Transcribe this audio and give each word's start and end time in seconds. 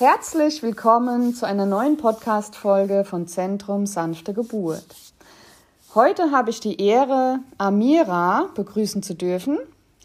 Herzlich 0.00 0.62
willkommen 0.62 1.34
zu 1.34 1.44
einer 1.44 1.66
neuen 1.66 1.98
Podcast-Folge 1.98 3.04
von 3.04 3.26
Zentrum 3.26 3.84
Sanfte 3.84 4.32
Geburt. 4.32 4.86
Heute 5.94 6.30
habe 6.30 6.48
ich 6.48 6.58
die 6.58 6.80
Ehre, 6.80 7.40
Amira 7.58 8.48
begrüßen 8.54 9.02
zu 9.02 9.14
dürfen. 9.14 9.58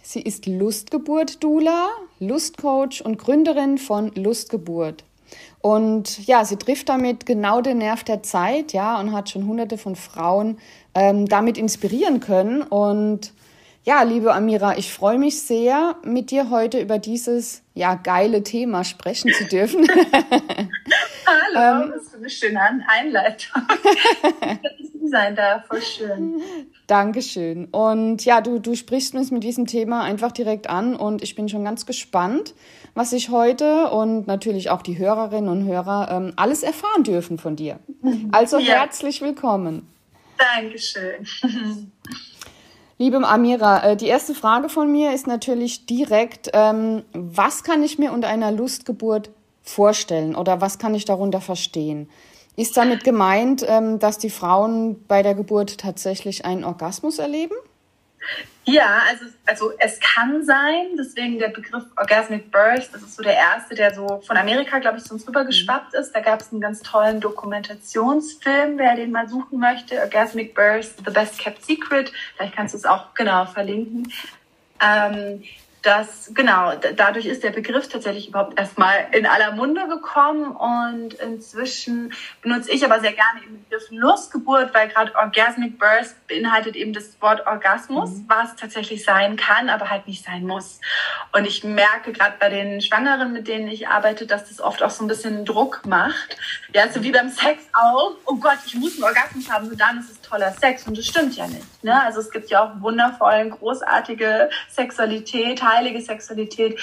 Sie 0.04 0.20
ist 0.20 0.48
Lustgeburt-Dula, 0.48 1.88
Lustcoach 2.20 3.06
und 3.06 3.18
Gründerin 3.18 3.78
von 3.78 4.12
Lustgeburt. 4.16 5.06
Und 5.62 6.28
ja, 6.28 6.44
sie 6.44 6.58
trifft 6.58 6.90
damit 6.90 7.26
genau 7.26 7.62
den 7.62 7.78
Nerv 7.78 8.04
der 8.04 8.22
Zeit, 8.22 8.74
ja, 8.74 9.00
und 9.00 9.14
hat 9.14 9.30
schon 9.30 9.48
hunderte 9.48 9.78
von 9.78 9.96
Frauen 9.96 10.58
ähm, 10.94 11.26
damit 11.26 11.58
inspirieren 11.58 12.20
können. 12.20 12.64
Und 12.64 13.32
ja, 13.86 14.02
liebe 14.02 14.34
Amira, 14.34 14.78
ich 14.78 14.92
freue 14.92 15.20
mich 15.20 15.42
sehr, 15.42 15.96
mit 16.04 16.32
dir 16.32 16.50
heute 16.50 16.80
über 16.82 16.98
dieses 16.98 17.62
ja 17.76 17.96
geile 17.96 18.44
Thema 18.44 18.84
sprechen 18.84 19.32
zu 19.32 19.46
dürfen. 19.46 19.88
Hallo, 21.26 21.84
ähm, 21.84 21.92
das 21.94 22.04
ist 22.04 22.16
eine 22.16 22.30
schöne 22.30 22.60
Einleitung. 22.88 23.62
sein 25.10 25.36
darf, 25.36 25.68
voll 25.68 25.84
schön. 25.84 26.42
Dankeschön. 26.88 27.66
Und 27.66 28.26
ja, 28.26 28.42
du, 28.42 28.60
du 28.60 28.76
sprichst 28.76 29.14
mich 29.14 29.30
mit 29.30 29.44
diesem 29.44 29.68
Thema 29.68 30.04
einfach 30.04 30.32
direkt 30.32 30.68
an 30.68 30.96
und 30.96 31.22
ich 31.22 31.36
bin 31.36 31.48
schon 31.48 31.64
ganz 31.64 31.86
gespannt, 31.86 32.56
was 32.96 33.14
ich 33.14 33.30
heute 33.30 33.92
und 33.92 34.26
natürlich 34.26 34.72
auch 34.72 34.82
die 34.82 34.98
Hörerinnen 34.98 35.50
und 35.50 35.68
Hörer 35.68 36.10
ähm, 36.12 36.34
alles 36.38 36.64
erfahren 36.64 37.04
dürfen 37.04 37.38
von 37.38 37.56
dir. 37.56 37.80
Also 38.32 38.58
ja. 38.58 38.74
herzlich 38.74 39.22
willkommen. 39.22 39.88
Dankeschön. 40.38 41.28
Liebe 42.98 43.18
Amira, 43.28 43.84
äh, 43.84 43.98
die 43.98 44.08
erste 44.08 44.34
Frage 44.34 44.70
von 44.70 44.90
mir 44.90 45.14
ist 45.14 45.28
natürlich 45.28 45.86
direkt, 45.86 46.50
ähm, 46.54 47.04
was 47.12 47.64
kann 47.64 47.84
ich 47.84 48.00
mir 48.00 48.14
unter 48.14 48.30
einer 48.30 48.54
Lustgeburt 48.54 49.32
vorstellen 49.64 50.34
oder 50.34 50.62
was 50.62 50.80
kann 50.80 50.96
ich 50.96 51.04
darunter 51.04 51.42
verstehen? 51.42 52.10
Ist 52.56 52.78
damit 52.78 53.04
gemeint, 53.04 53.66
ähm, 53.68 54.00
dass 54.00 54.18
die 54.18 54.30
Frauen 54.30 55.04
bei 55.10 55.24
der 55.24 55.36
Geburt 55.36 55.78
tatsächlich 55.80 56.46
einen 56.46 56.64
Orgasmus 56.64 57.20
erleben? 57.20 57.56
Ja, 58.68 59.04
also, 59.08 59.26
also 59.46 59.74
es 59.78 60.00
kann 60.00 60.44
sein, 60.44 60.98
deswegen 60.98 61.38
der 61.38 61.50
Begriff 61.50 61.84
Orgasmic 61.98 62.52
Birth, 62.52 62.90
das 62.92 63.04
ist 63.04 63.16
so 63.16 63.22
der 63.22 63.36
erste, 63.36 63.76
der 63.76 63.94
so 63.94 64.24
von 64.26 64.38
Amerika, 64.38 64.80
glaube 64.80 64.98
ich, 64.98 65.04
zu 65.04 65.14
uns 65.14 65.28
rübergeschwappt 65.28 65.94
ist. 65.94 66.14
Da 66.14 66.20
gab 66.20 66.42
es 66.42 66.52
einen 66.52 66.62
ganz 66.62 66.82
tollen 66.82 67.22
Dokumentationsfilm, 67.22 68.80
wer 68.80 68.96
den 68.96 69.12
mal 69.12 69.30
suchen 69.30 69.60
möchte, 69.60 70.00
Orgasmic 70.00 70.56
Birth, 70.56 70.96
The 71.06 71.12
Best 71.12 71.38
Kept 71.38 71.64
Secret. 71.64 72.12
Vielleicht 72.36 72.56
kannst 72.56 72.74
du 72.74 72.80
es 72.80 72.86
auch 72.86 73.14
genau 73.14 73.46
verlinken. 73.46 74.12
Ähm, 74.82 75.44
das, 75.86 76.32
genau, 76.34 76.74
dadurch 76.96 77.26
ist 77.28 77.44
der 77.44 77.52
Begriff 77.52 77.88
tatsächlich 77.88 78.30
überhaupt 78.30 78.60
erstmal 78.60 79.08
in 79.12 79.26
aller 79.26 79.52
Munde 79.52 79.88
gekommen 79.88 80.56
und 80.56 81.14
inzwischen 81.16 82.14
benutze 82.42 82.72
ich 82.72 82.84
aber 82.84 83.00
sehr 83.00 83.14
gerne 83.14 83.42
den 83.42 83.64
Begriff 83.64 83.84
Lustgeburt, 83.92 84.74
weil 84.74 84.88
gerade 84.90 85.14
Orgasmic 85.16 85.78
Birth 85.78 86.16
beinhaltet 86.28 86.76
eben 86.76 86.92
das 86.94 87.22
Wort 87.22 87.46
Orgasmus, 87.46 88.10
mhm. 88.10 88.26
was 88.28 88.56
tatsächlich 88.56 89.04
sein 89.04 89.36
kann, 89.36 89.70
aber 89.70 89.90
halt 89.90 90.08
nicht 90.08 90.26
sein 90.26 90.46
muss. 90.46 90.82
Und 91.32 91.46
ich 91.46 91.64
merke 91.64 92.12
gerade 92.14 92.36
bei 92.40 92.50
den 92.50 92.82
Schwangeren, 92.82 93.32
mit 93.32 93.48
denen 93.48 93.68
ich 93.68 93.88
arbeite, 93.88 94.26
dass 94.26 94.50
das 94.50 94.62
oft 94.62 94.82
auch 94.82 94.90
so 94.90 95.04
ein 95.04 95.08
bisschen 95.08 95.46
Druck 95.46 95.86
macht. 95.86 96.38
Ja, 96.74 96.90
so 96.90 97.04
wie 97.04 97.12
beim 97.12 97.30
Sex 97.30 97.64
auch. 97.74 98.16
Oh 98.26 98.36
Gott, 98.38 98.58
ich 98.66 98.76
muss 98.76 98.96
einen 98.96 99.04
Orgasmus 99.04 99.50
haben, 99.50 99.68
nur 99.68 99.78
dann 99.78 100.00
ist 100.00 100.10
es 100.10 100.22
toller 100.28 100.52
Sex. 100.52 100.88
Und 100.88 100.98
das 100.98 101.06
stimmt 101.06 101.36
ja 101.36 101.48
nicht. 101.48 101.84
Ne? 101.84 102.02
Also 102.04 102.20
es 102.20 102.32
gibt 102.32 102.50
ja 102.50 102.64
auch 102.64 102.82
wundervolle, 102.82 103.50
großartige 103.50 104.50
Sexualität, 104.70 105.64
heilige 105.64 106.02
Sexualität, 106.02 106.80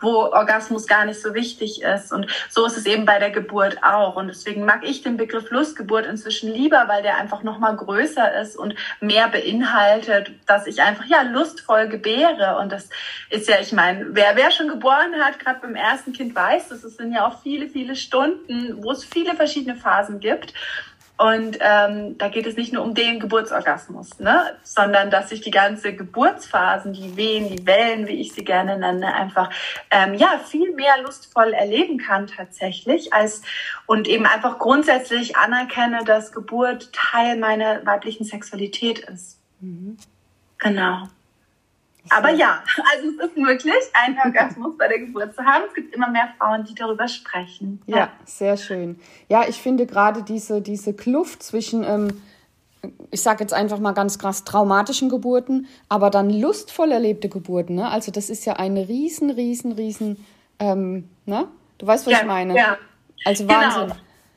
wo 0.00 0.26
Orgasmus 0.32 0.86
gar 0.86 1.04
nicht 1.04 1.20
so 1.20 1.34
wichtig 1.34 1.82
ist. 1.82 2.12
Und 2.12 2.26
so 2.48 2.66
ist 2.66 2.76
es 2.76 2.86
eben 2.86 3.04
bei 3.04 3.18
der 3.18 3.30
Geburt 3.30 3.78
auch. 3.82 4.16
Und 4.16 4.28
deswegen 4.28 4.64
mag 4.64 4.84
ich 4.84 5.02
den 5.02 5.16
Begriff 5.16 5.50
Lustgeburt 5.50 6.06
inzwischen 6.06 6.50
lieber, 6.50 6.84
weil 6.88 7.02
der 7.02 7.16
einfach 7.16 7.42
nochmal 7.42 7.76
größer 7.76 8.40
ist 8.40 8.56
und 8.56 8.74
mehr 9.00 9.28
beinhaltet, 9.28 10.32
dass 10.46 10.66
ich 10.66 10.82
einfach 10.82 11.06
ja 11.06 11.22
lustvoll 11.22 11.88
gebäre. 11.88 12.58
Und 12.58 12.72
das 12.72 12.88
ist 13.30 13.48
ja, 13.48 13.56
ich 13.60 13.72
meine, 13.72 14.06
wer, 14.10 14.36
wer 14.36 14.50
schon 14.50 14.68
geboren 14.68 15.14
hat, 15.20 15.38
gerade 15.38 15.60
beim 15.60 15.74
ersten 15.74 16.12
Kind 16.12 16.34
weiß, 16.34 16.68
dass 16.68 16.84
es 16.84 16.96
sind 16.96 17.12
ja 17.12 17.26
auch 17.26 17.42
viele, 17.42 17.68
viele 17.68 17.96
Stunden, 17.96 18.82
wo 18.82 18.92
es 18.92 19.04
viele 19.04 19.34
verschiedene 19.34 19.76
Phasen 19.76 20.20
gibt. 20.20 20.54
Und 21.16 21.58
ähm, 21.60 22.18
da 22.18 22.28
geht 22.28 22.44
es 22.44 22.56
nicht 22.56 22.72
nur 22.72 22.82
um 22.82 22.94
den 22.94 23.20
Geburtsorgasmus, 23.20 24.18
ne? 24.18 24.56
sondern 24.64 25.10
dass 25.10 25.28
sich 25.28 25.40
die 25.40 25.52
ganze 25.52 25.94
Geburtsphasen, 25.94 26.92
die 26.92 27.16
Wehen, 27.16 27.54
die 27.54 27.64
Wellen, 27.66 28.08
wie 28.08 28.20
ich 28.20 28.32
sie 28.32 28.42
gerne 28.42 28.76
nenne, 28.76 29.14
einfach 29.14 29.50
ähm, 29.92 30.14
ja 30.14 30.40
viel 30.44 30.74
mehr 30.74 31.00
lustvoll 31.02 31.52
erleben 31.52 31.98
kann 31.98 32.26
tatsächlich 32.26 33.12
als 33.12 33.42
und 33.86 34.08
eben 34.08 34.26
einfach 34.26 34.58
grundsätzlich 34.58 35.36
anerkenne, 35.36 36.02
dass 36.04 36.32
Geburt 36.32 36.92
Teil 36.92 37.36
meiner 37.36 37.86
weiblichen 37.86 38.24
Sexualität 38.24 38.98
ist. 38.98 39.38
Mhm. 39.60 39.96
Genau. 40.58 41.08
Aber 42.10 42.30
ja, 42.30 42.62
also 42.92 43.08
es 43.08 43.30
ist 43.30 43.36
möglich, 43.36 43.74
einen 43.92 44.18
Orgasmus 44.18 44.76
bei 44.76 44.88
der 44.88 44.98
Geburt 45.00 45.34
zu 45.34 45.44
haben. 45.44 45.64
Es 45.68 45.74
gibt 45.74 45.94
immer 45.94 46.08
mehr 46.08 46.28
Frauen, 46.38 46.64
die 46.64 46.74
darüber 46.74 47.08
sprechen. 47.08 47.80
Ja, 47.86 47.96
ja 47.96 48.12
sehr 48.24 48.56
schön. 48.56 48.98
Ja, 49.28 49.44
ich 49.48 49.60
finde 49.60 49.86
gerade 49.86 50.22
diese, 50.22 50.60
diese 50.60 50.94
Kluft 50.94 51.42
zwischen, 51.42 51.84
ähm, 51.84 52.22
ich 53.10 53.22
sage 53.22 53.42
jetzt 53.42 53.54
einfach 53.54 53.78
mal 53.78 53.92
ganz 53.92 54.18
krass, 54.18 54.44
traumatischen 54.44 55.08
Geburten, 55.08 55.66
aber 55.88 56.10
dann 56.10 56.30
lustvoll 56.30 56.92
erlebte 56.92 57.28
Geburten. 57.28 57.76
Ne? 57.76 57.88
Also 57.88 58.12
das 58.12 58.28
ist 58.30 58.44
ja 58.44 58.54
eine 58.54 58.88
riesen, 58.88 59.30
riesen, 59.30 59.72
riesen, 59.72 60.24
ähm, 60.58 61.08
ne? 61.24 61.48
Du 61.78 61.86
weißt, 61.86 62.06
was 62.06 62.12
ja, 62.12 62.20
ich 62.20 62.26
meine? 62.26 62.56
Ja. 62.56 62.78
Also 63.24 63.48
Wahnsinn. 63.48 63.92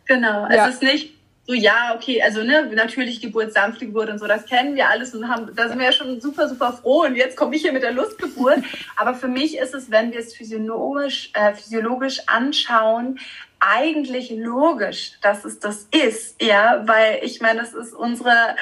Genau, 0.06 0.46
genau. 0.46 0.56
Ja. 0.56 0.68
es 0.68 0.76
ist 0.76 0.84
nicht 0.84 1.17
so, 1.48 1.54
ja, 1.54 1.96
okay, 1.96 2.22
also 2.22 2.44
ne, 2.44 2.70
natürlich 2.74 3.22
Geburt, 3.22 3.54
sanfte 3.54 3.86
Geburt 3.86 4.10
und 4.10 4.20
so, 4.20 4.28
das 4.28 4.46
kennen 4.46 4.76
wir 4.76 4.90
alles 4.90 5.16
und 5.16 5.30
haben, 5.30 5.56
da 5.56 5.70
sind 5.70 5.80
wir 5.80 5.86
ja 5.86 5.92
schon 5.94 6.20
super, 6.20 6.50
super 6.50 6.74
froh 6.74 7.06
und 7.06 7.16
jetzt 7.16 7.38
komme 7.38 7.56
ich 7.56 7.62
hier 7.62 7.72
mit 7.72 7.84
der 7.84 7.94
Lustgeburt. 7.94 8.60
Aber 8.98 9.14
für 9.14 9.30
mich 9.30 9.58
ist 9.58 9.74
es, 9.74 9.90
wenn 9.90 10.12
wir 10.12 10.20
es 10.20 10.36
physiologisch, 10.36 11.32
äh, 11.34 11.54
physiologisch 11.54 12.22
anschauen, 12.28 13.20
eigentlich 13.62 14.30
logisch, 14.30 15.14
dass 15.22 15.46
es 15.46 15.60
das 15.60 15.88
ist, 15.92 16.42
ja, 16.42 16.84
weil 16.86 17.20
ich 17.24 17.40
meine, 17.40 17.62
das 17.62 17.74
ist 17.74 17.94
unsere 17.94 18.56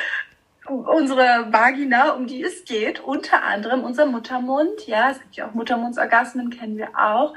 unsere 0.67 1.51
Vagina, 1.51 2.11
um 2.11 2.25
die 2.25 2.43
es 2.43 2.65
geht, 2.65 2.99
unter 2.99 3.43
anderem 3.43 3.83
unser 3.83 4.05
Muttermund, 4.07 4.87
ja, 4.87 5.11
es 5.11 5.19
gibt 5.19 5.35
ja 5.35 5.47
auch 5.47 5.53
Muttermundsorgasmen, 5.53 6.49
kennen 6.49 6.77
wir 6.77 6.89
auch. 6.97 7.35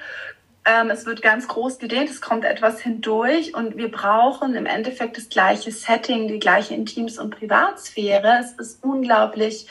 Ähm, 0.68 0.90
es 0.90 1.06
wird 1.06 1.22
ganz 1.22 1.48
groß 1.48 1.78
gedehnt, 1.78 2.10
es 2.10 2.20
kommt 2.20 2.44
etwas 2.44 2.80
hindurch 2.80 3.54
und 3.54 3.78
wir 3.78 3.90
brauchen 3.90 4.54
im 4.54 4.66
Endeffekt 4.66 5.16
das 5.16 5.30
gleiche 5.30 5.72
Setting, 5.72 6.28
die 6.28 6.38
gleiche 6.38 6.74
Intims- 6.74 7.18
und 7.18 7.30
Privatsphäre. 7.30 8.40
Es 8.40 8.52
ist 8.52 8.84
unglaublich, 8.84 9.66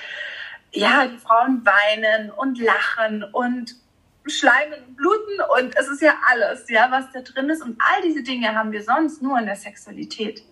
ja, 0.72 1.06
die 1.06 1.19
Frauen 1.19 1.63
weinen 1.63 2.31
und 2.31 2.59
lachen 2.59 3.24
und 3.24 3.75
schleimen 4.25 4.84
und 4.88 4.97
bluten 4.97 5.40
und 5.58 5.78
es 5.78 5.88
ist 5.88 6.02
ja 6.02 6.16
alles, 6.31 6.68
ja, 6.68 6.90
was 6.90 7.12
da 7.14 7.22
drin 7.22 7.50
ist. 7.50 7.62
Und 7.62 7.79
all 7.79 8.02
diese 8.02 8.24
Dinge 8.24 8.56
haben 8.56 8.72
wir 8.72 8.81
sonst 8.81 9.22
nur 9.22 9.38
in 9.38 9.46
der 9.46 9.56
Sexualität. 9.56 10.44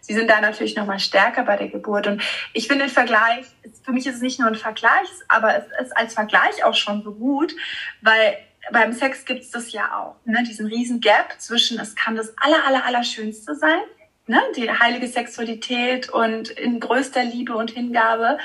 Sie 0.00 0.14
sind 0.14 0.30
da 0.30 0.40
natürlich 0.40 0.76
noch 0.76 0.86
mal 0.86 1.00
stärker 1.00 1.42
bei 1.42 1.56
der 1.56 1.68
Geburt. 1.68 2.06
Und 2.06 2.22
ich 2.54 2.68
finde 2.68 2.84
den 2.84 2.92
Vergleich, 2.92 3.46
für 3.82 3.92
mich 3.92 4.06
ist 4.06 4.16
es 4.16 4.22
nicht 4.22 4.38
nur 4.38 4.48
ein 4.48 4.54
Vergleich, 4.54 5.08
aber 5.26 5.56
es 5.56 5.86
ist 5.86 5.96
als 5.96 6.14
Vergleich 6.14 6.64
auch 6.64 6.74
schon 6.74 7.02
so 7.02 7.12
gut, 7.12 7.54
weil 8.00 8.38
beim 8.72 8.92
Sex 8.92 9.24
gibt 9.24 9.42
es 9.42 9.50
das 9.50 9.72
ja 9.72 9.98
auch, 9.98 10.16
ne? 10.24 10.42
diesen 10.42 10.66
riesen 10.66 11.00
Gap 11.00 11.34
zwischen, 11.38 11.78
es 11.78 11.94
kann 11.94 12.16
das 12.16 12.34
aller, 12.38 12.64
aller, 12.66 12.84
aller 12.84 13.04
Schönste 13.04 13.54
sein, 13.54 13.80
ne? 14.26 14.40
die 14.56 14.70
heilige 14.70 15.08
Sexualität 15.08 16.08
und 16.10 16.50
in 16.50 16.80
größter 16.80 17.24
Liebe 17.24 17.56
und 17.56 17.70
Hingabe. 17.70 18.38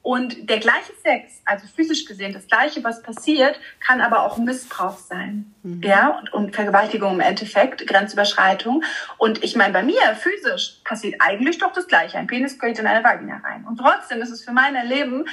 Und 0.00 0.48
der 0.48 0.58
gleiche 0.58 0.92
Sex, 1.02 1.42
also 1.44 1.66
physisch 1.66 2.06
gesehen, 2.06 2.32
das 2.32 2.46
gleiche, 2.46 2.82
was 2.82 3.02
passiert, 3.02 3.60
kann 3.78 4.00
aber 4.00 4.22
auch 4.22 4.38
Missbrauch 4.38 4.96
sein. 4.96 5.52
Mhm. 5.62 5.82
Ja, 5.82 6.18
und, 6.18 6.32
und 6.32 6.54
Vergewaltigung 6.54 7.14
im 7.14 7.20
Endeffekt, 7.20 7.86
Grenzüberschreitung. 7.86 8.84
Und 9.18 9.44
ich 9.44 9.54
meine, 9.54 9.74
bei 9.74 9.82
mir 9.82 10.00
physisch 10.14 10.80
passiert 10.84 11.16
eigentlich 11.18 11.58
doch 11.58 11.74
das 11.74 11.88
Gleiche. 11.88 12.16
Ein 12.16 12.26
Penis 12.26 12.58
geht 12.58 12.78
in 12.78 12.86
eine 12.86 13.04
Vagina 13.04 13.42
rein. 13.44 13.66
Und 13.68 13.76
trotzdem 13.76 14.22
ist 14.22 14.30
es 14.30 14.42
für 14.42 14.52
mein 14.52 14.76
Erleben 14.76 15.26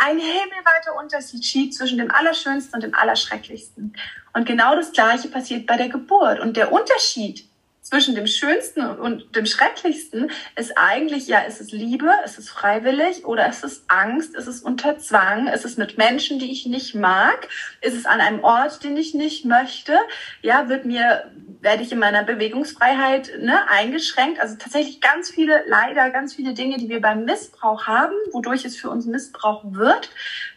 ein 0.00 0.18
himmelweiter 0.18 0.96
Unterschied 0.98 1.74
zwischen 1.74 1.98
dem 1.98 2.10
Allerschönsten 2.10 2.74
und 2.74 2.82
dem 2.82 2.94
Allerschrecklichsten. 2.94 3.94
Und 4.32 4.46
genau 4.46 4.74
das 4.74 4.92
Gleiche 4.92 5.28
passiert 5.28 5.66
bei 5.66 5.76
der 5.76 5.90
Geburt. 5.90 6.40
Und 6.40 6.56
der 6.56 6.72
Unterschied 6.72 7.49
zwischen 7.90 8.14
dem 8.14 8.28
Schönsten 8.28 8.86
und 8.86 9.34
dem 9.34 9.46
Schrecklichsten 9.46 10.30
ist 10.54 10.78
eigentlich, 10.78 11.26
ja, 11.26 11.40
ist 11.40 11.60
es 11.60 11.72
Liebe, 11.72 12.08
ist 12.24 12.38
es 12.38 12.48
freiwillig 12.48 13.24
oder 13.24 13.48
ist 13.48 13.64
es 13.64 13.84
Angst, 13.88 14.36
ist 14.36 14.46
es 14.46 14.62
unter 14.62 14.98
Zwang, 14.98 15.48
ist 15.48 15.64
es 15.64 15.76
mit 15.76 15.98
Menschen, 15.98 16.38
die 16.38 16.52
ich 16.52 16.66
nicht 16.66 16.94
mag, 16.94 17.48
ist 17.80 17.94
es 17.94 18.06
an 18.06 18.20
einem 18.20 18.44
Ort, 18.44 18.84
den 18.84 18.96
ich 18.96 19.14
nicht 19.14 19.44
möchte, 19.44 19.98
ja, 20.40 20.68
wird 20.68 20.84
mir, 20.84 21.32
werde 21.60 21.82
ich 21.82 21.90
in 21.90 21.98
meiner 21.98 22.22
Bewegungsfreiheit 22.22 23.32
ne, 23.40 23.68
eingeschränkt. 23.68 24.38
Also 24.38 24.54
tatsächlich 24.54 25.00
ganz 25.00 25.28
viele, 25.28 25.64
leider 25.66 26.10
ganz 26.10 26.34
viele 26.34 26.54
Dinge, 26.54 26.76
die 26.78 26.88
wir 26.88 27.00
beim 27.00 27.24
Missbrauch 27.24 27.88
haben, 27.88 28.14
wodurch 28.30 28.64
es 28.64 28.76
für 28.76 28.88
uns 28.88 29.04
Missbrauch 29.06 29.64
wird, 29.64 30.10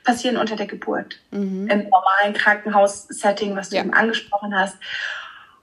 passieren 0.04 0.38
unter 0.38 0.56
der 0.56 0.68
Geburt. 0.68 1.18
Mhm. 1.32 1.68
Im 1.68 1.90
normalen 1.90 2.34
Krankenhaussetting, 2.36 3.56
was 3.56 3.70
du 3.70 3.78
ja. 3.78 3.82
eben 3.82 3.94
angesprochen 3.94 4.56
hast. 4.56 4.78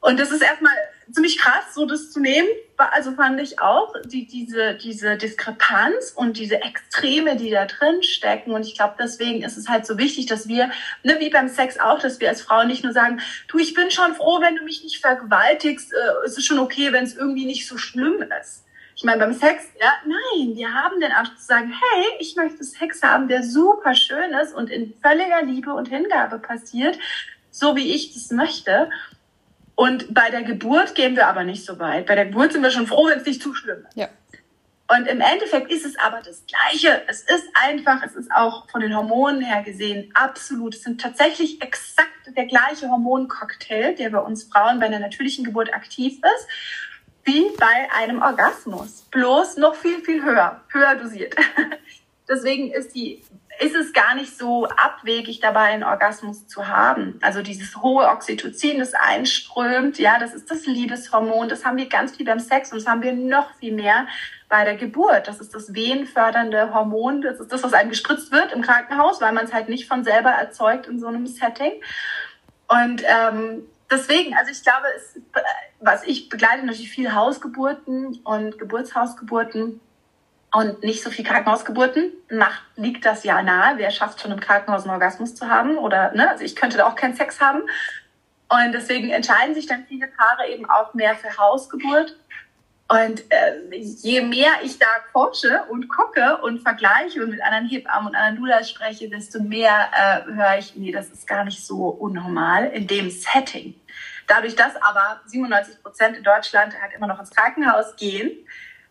Und 0.00 0.18
das 0.18 0.32
ist 0.32 0.42
erstmal 0.42 0.72
ziemlich 1.12 1.38
krass, 1.38 1.74
so 1.74 1.86
das 1.86 2.10
zu 2.10 2.20
nehmen. 2.20 2.48
Also 2.76 3.12
fand 3.12 3.40
ich 3.40 3.60
auch 3.60 3.92
die, 4.06 4.26
diese, 4.26 4.74
diese 4.74 5.16
Diskrepanz 5.16 6.12
und 6.14 6.38
diese 6.38 6.62
Extreme, 6.62 7.36
die 7.36 7.50
da 7.50 7.66
drin 7.66 8.02
stecken. 8.02 8.52
Und 8.52 8.66
ich 8.66 8.74
glaube, 8.76 8.94
deswegen 8.98 9.42
ist 9.42 9.56
es 9.56 9.68
halt 9.68 9.86
so 9.86 9.98
wichtig, 9.98 10.26
dass 10.26 10.48
wir, 10.48 10.70
ne, 11.02 11.16
wie 11.18 11.30
beim 11.30 11.48
Sex 11.48 11.78
auch, 11.78 11.98
dass 11.98 12.20
wir 12.20 12.28
als 12.28 12.42
Frauen 12.42 12.68
nicht 12.68 12.82
nur 12.82 12.92
sagen, 12.92 13.20
du, 13.48 13.58
ich 13.58 13.74
bin 13.74 13.90
schon 13.90 14.14
froh, 14.14 14.40
wenn 14.40 14.56
du 14.56 14.64
mich 14.64 14.82
nicht 14.82 15.00
vergewaltigst. 15.00 15.92
Äh, 15.92 16.26
es 16.26 16.38
ist 16.38 16.46
schon 16.46 16.58
okay, 16.58 16.92
wenn 16.92 17.04
es 17.04 17.16
irgendwie 17.16 17.44
nicht 17.44 17.68
so 17.68 17.76
schlimm 17.76 18.24
ist. 18.40 18.64
Ich 19.00 19.04
meine, 19.04 19.18
beim 19.18 19.32
Sex, 19.32 19.64
ja, 19.80 19.92
nein, 20.04 20.56
wir 20.56 20.74
haben 20.74 21.00
den 21.00 21.10
Anspruch 21.10 21.38
zu 21.38 21.46
sagen, 21.46 21.72
hey, 21.72 22.04
ich 22.18 22.36
möchte 22.36 22.62
Sex 22.62 23.02
haben, 23.02 23.28
der 23.28 23.42
super 23.42 23.94
schön 23.94 24.34
ist 24.34 24.54
und 24.54 24.68
in 24.68 24.92
völliger 25.00 25.40
Liebe 25.42 25.72
und 25.72 25.88
Hingabe 25.88 26.38
passiert, 26.38 26.98
so 27.50 27.76
wie 27.76 27.94
ich 27.94 28.12
das 28.12 28.30
möchte. 28.30 28.90
Und 29.80 30.12
bei 30.12 30.28
der 30.28 30.42
Geburt 30.42 30.94
gehen 30.94 31.16
wir 31.16 31.26
aber 31.26 31.42
nicht 31.42 31.64
so 31.64 31.78
weit. 31.78 32.04
Bei 32.04 32.14
der 32.14 32.26
Geburt 32.26 32.52
sind 32.52 32.62
wir 32.62 32.70
schon 32.70 32.86
froh, 32.86 33.06
wenn 33.06 33.18
es 33.18 33.24
nicht 33.24 33.42
zu 33.42 33.54
schlimm 33.54 33.86
ist. 33.88 33.96
Ja. 33.96 34.10
Und 34.94 35.08
im 35.08 35.22
Endeffekt 35.22 35.72
ist 35.72 35.86
es 35.86 35.98
aber 35.98 36.20
das 36.22 36.44
Gleiche. 36.44 37.00
Es 37.08 37.22
ist 37.22 37.46
einfach, 37.54 38.02
es 38.02 38.14
ist 38.14 38.30
auch 38.30 38.68
von 38.68 38.82
den 38.82 38.94
Hormonen 38.94 39.40
her 39.40 39.62
gesehen 39.62 40.10
absolut. 40.12 40.74
Es 40.74 40.82
sind 40.82 41.00
tatsächlich 41.00 41.62
exakt 41.62 42.10
der 42.36 42.44
gleiche 42.44 42.90
Hormoncocktail, 42.90 43.94
der 43.94 44.10
bei 44.10 44.18
uns 44.18 44.44
Frauen 44.44 44.80
bei 44.80 44.84
einer 44.84 44.98
natürlichen 44.98 45.46
Geburt 45.46 45.72
aktiv 45.72 46.18
ist, 46.36 46.46
wie 47.24 47.46
bei 47.58 47.88
einem 47.96 48.20
Orgasmus. 48.20 49.06
Bloß 49.10 49.56
noch 49.56 49.76
viel, 49.76 50.04
viel 50.04 50.22
höher, 50.22 50.60
höher 50.68 50.96
dosiert. 50.96 51.34
Deswegen 52.28 52.70
ist 52.70 52.94
die 52.94 53.22
ist 53.60 53.74
es 53.74 53.92
gar 53.92 54.14
nicht 54.14 54.36
so 54.38 54.66
abwegig 54.66 55.40
dabei, 55.40 55.64
einen 55.64 55.84
Orgasmus 55.84 56.46
zu 56.46 56.66
haben. 56.66 57.18
Also 57.20 57.42
dieses 57.42 57.76
hohe 57.76 58.08
Oxytocin, 58.08 58.78
das 58.78 58.94
einströmt, 58.94 59.98
ja, 59.98 60.18
das 60.18 60.32
ist 60.32 60.50
das 60.50 60.64
Liebeshormon, 60.64 61.50
das 61.50 61.66
haben 61.66 61.76
wir 61.76 61.86
ganz 61.86 62.16
viel 62.16 62.24
beim 62.24 62.40
Sex 62.40 62.72
und 62.72 62.78
das 62.78 62.88
haben 62.88 63.02
wir 63.02 63.12
noch 63.12 63.54
viel 63.56 63.74
mehr 63.74 64.06
bei 64.48 64.64
der 64.64 64.76
Geburt. 64.76 65.28
Das 65.28 65.40
ist 65.40 65.54
das 65.54 65.74
wehenfördernde 65.74 66.72
Hormon, 66.72 67.20
das 67.20 67.38
ist 67.38 67.52
das, 67.52 67.62
was 67.62 67.74
einem 67.74 67.90
gespritzt 67.90 68.32
wird 68.32 68.50
im 68.52 68.62
Krankenhaus, 68.62 69.20
weil 69.20 69.32
man 69.32 69.44
es 69.44 69.52
halt 69.52 69.68
nicht 69.68 69.86
von 69.86 70.04
selber 70.04 70.30
erzeugt 70.30 70.86
in 70.86 70.98
so 70.98 71.08
einem 71.08 71.26
Setting. 71.26 71.72
Und 72.66 73.02
ähm, 73.06 73.66
deswegen, 73.90 74.34
also 74.38 74.50
ich 74.50 74.62
glaube, 74.62 74.86
es, 74.96 75.20
was 75.80 76.02
ich 76.04 76.30
begleite 76.30 76.64
natürlich 76.64 76.90
viel 76.90 77.14
Hausgeburten 77.14 78.20
und 78.24 78.58
Geburtshausgeburten 78.58 79.80
und 80.52 80.82
nicht 80.82 81.02
so 81.02 81.10
viel 81.10 81.24
Krankenhausgeburten. 81.24 82.12
Macht, 82.30 82.62
liegt 82.76 83.04
das 83.04 83.24
ja 83.24 83.42
nahe. 83.42 83.78
Wer 83.78 83.90
schafft 83.90 84.20
schon 84.20 84.32
im 84.32 84.40
Krankenhaus 84.40 84.82
einen 84.82 84.92
Orgasmus 84.92 85.34
zu 85.34 85.48
haben? 85.48 85.78
Oder, 85.78 86.12
ne? 86.12 86.28
Also 86.30 86.44
ich 86.44 86.56
könnte 86.56 86.76
da 86.78 86.86
auch 86.86 86.96
keinen 86.96 87.14
Sex 87.14 87.40
haben. 87.40 87.62
Und 88.48 88.72
deswegen 88.72 89.10
entscheiden 89.10 89.54
sich 89.54 89.66
dann 89.66 89.84
viele 89.86 90.08
Paare 90.08 90.48
eben 90.48 90.68
auch 90.68 90.92
mehr 90.94 91.14
für 91.14 91.36
Hausgeburt. 91.38 92.16
Und 92.88 93.22
äh, 93.30 93.76
je 93.76 94.20
mehr 94.22 94.50
ich 94.64 94.80
da 94.80 94.86
forsche 95.12 95.62
und 95.70 95.88
gucke 95.88 96.38
und 96.38 96.60
vergleiche 96.60 97.22
und 97.22 97.30
mit 97.30 97.40
anderen 97.40 97.68
Hebammen 97.68 98.08
und 98.08 98.16
anderen 98.16 98.36
Doulas 98.38 98.68
spreche, 98.68 99.08
desto 99.08 99.40
mehr 99.40 99.88
äh, 99.92 100.32
höre 100.32 100.58
ich, 100.58 100.74
nee, 100.74 100.90
das 100.90 101.08
ist 101.10 101.28
gar 101.28 101.44
nicht 101.44 101.64
so 101.64 101.86
unnormal 101.86 102.66
in 102.70 102.88
dem 102.88 103.08
Setting. 103.08 103.80
Dadurch, 104.26 104.56
dass 104.56 104.74
aber 104.74 105.20
97 105.26 105.80
Prozent 105.80 106.16
in 106.16 106.24
Deutschland 106.24 106.74
halt 106.82 106.92
immer 106.92 107.06
noch 107.06 107.20
ins 107.20 107.30
Krankenhaus 107.30 107.94
gehen, 107.94 108.32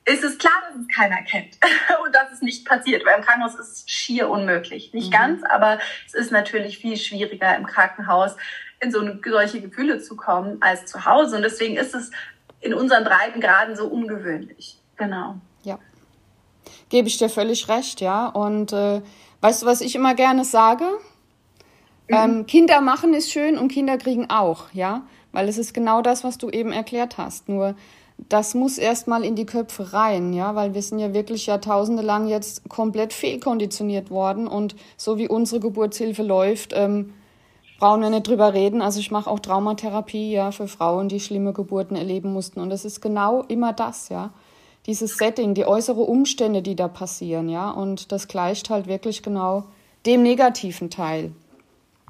ist 0.10 0.24
es 0.24 0.38
klar, 0.38 0.54
dass 0.68 0.82
es 0.82 0.88
keiner 0.88 1.22
kennt 1.24 1.58
und 2.06 2.14
dass 2.14 2.32
es 2.32 2.42
nicht 2.42 2.66
passiert, 2.66 3.06
weil 3.06 3.18
im 3.18 3.24
Krankenhaus 3.24 3.56
ist 3.56 3.72
es 3.72 3.84
schier 3.90 4.30
unmöglich. 4.30 4.94
Nicht 4.94 5.10
mhm. 5.10 5.18
ganz, 5.18 5.44
aber 5.44 5.80
es 6.08 6.14
ist 6.14 6.32
natürlich 6.32 6.80
viel 6.80 6.98
schwieriger 6.98 7.56
im 7.56 7.66
Krankenhaus 7.66 8.36
in 8.82 8.92
so 8.92 9.00
eine, 9.00 9.20
solche 9.26 9.62
Gefühle 9.62 10.00
zu 10.00 10.16
kommen 10.16 10.58
als 10.62 10.86
zu 10.86 11.06
Hause. 11.06 11.38
Und 11.38 11.44
deswegen 11.44 11.76
ist 11.76 11.94
es 11.94 12.12
in 12.62 12.74
unseren 12.74 13.04
Breitengraden 13.04 13.76
so 13.76 13.88
ungewöhnlich. 13.88 14.78
Genau. 14.98 15.36
Ja. 15.64 15.80
Gebe 16.90 17.08
ich 17.08 17.18
dir 17.18 17.30
völlig 17.30 17.68
recht, 17.70 18.02
ja. 18.02 18.28
Und 18.28 18.74
äh, 18.74 19.02
weißt 19.42 19.62
du, 19.62 19.66
was 19.66 19.82
ich 19.82 19.96
immer 19.96 20.16
gerne 20.16 20.46
sage? 20.46 20.86
Mhm. 22.08 22.16
Ähm, 22.16 22.46
Kinder 22.48 22.82
machen 22.82 23.14
ist 23.14 23.32
schön 23.32 23.58
und 23.58 23.70
Kinder 23.70 23.98
kriegen 23.98 24.30
auch, 24.30 24.72
ja. 24.74 25.04
Weil 25.32 25.48
es 25.48 25.58
ist 25.58 25.74
genau 25.74 26.02
das, 26.02 26.24
was 26.24 26.38
du 26.38 26.50
eben 26.50 26.72
erklärt 26.72 27.18
hast. 27.18 27.50
Nur 27.50 27.76
das 28.28 28.54
muss 28.54 28.78
erstmal 28.78 29.24
in 29.24 29.36
die 29.36 29.46
Köpfe 29.46 29.94
rein, 29.94 30.34
ja, 30.34 30.56
weil 30.56 30.74
wir 30.74 30.82
sind 30.82 31.00
ja 31.00 31.14
wirklich 31.14 31.46
Jahrtausende 31.46 32.04
lang 32.04 32.28
jetzt 32.28 32.68
komplett 32.68 33.14
fehlkonditioniert 33.14 34.10
worden 34.10 34.48
und 34.48 34.76
so 34.98 35.18
wie 35.18 35.30
unsere 35.30 35.62
Geburtshilfe 35.62 36.24
läuft, 36.24 36.74
ähm, 36.76 37.14
brauchen 37.80 38.02
wir 38.02 38.10
nicht 38.10 38.28
drüber 38.28 38.54
reden. 38.54 38.82
Also 38.82 39.00
ich 39.00 39.10
mache 39.10 39.30
auch 39.30 39.40
Traumatherapie, 39.40 40.32
ja, 40.32 40.52
für 40.52 40.68
Frauen, 40.68 41.08
die 41.08 41.22
schlimme 41.22 41.54
Geburten 41.54 41.96
erleben 41.96 42.34
mussten 42.34 42.60
und 42.60 42.72
es 42.72 42.84
ist 42.84 43.02
genau 43.02 43.44
immer 43.44 43.72
das, 43.74 44.10
ja. 44.10 44.32
Dieses 44.86 45.18
Setting, 45.18 45.54
die 45.54 45.66
äußere 45.66 46.02
Umstände, 46.02 46.62
die 46.62 46.76
da 46.76 46.88
passieren, 46.88 47.48
ja, 47.48 47.70
und 47.70 48.12
das 48.12 48.28
gleicht 48.28 48.70
halt 48.70 48.88
wirklich 48.88 49.24
genau 49.24 49.66
dem 50.06 50.24
negativen 50.24 50.90
Teil. 50.90 51.32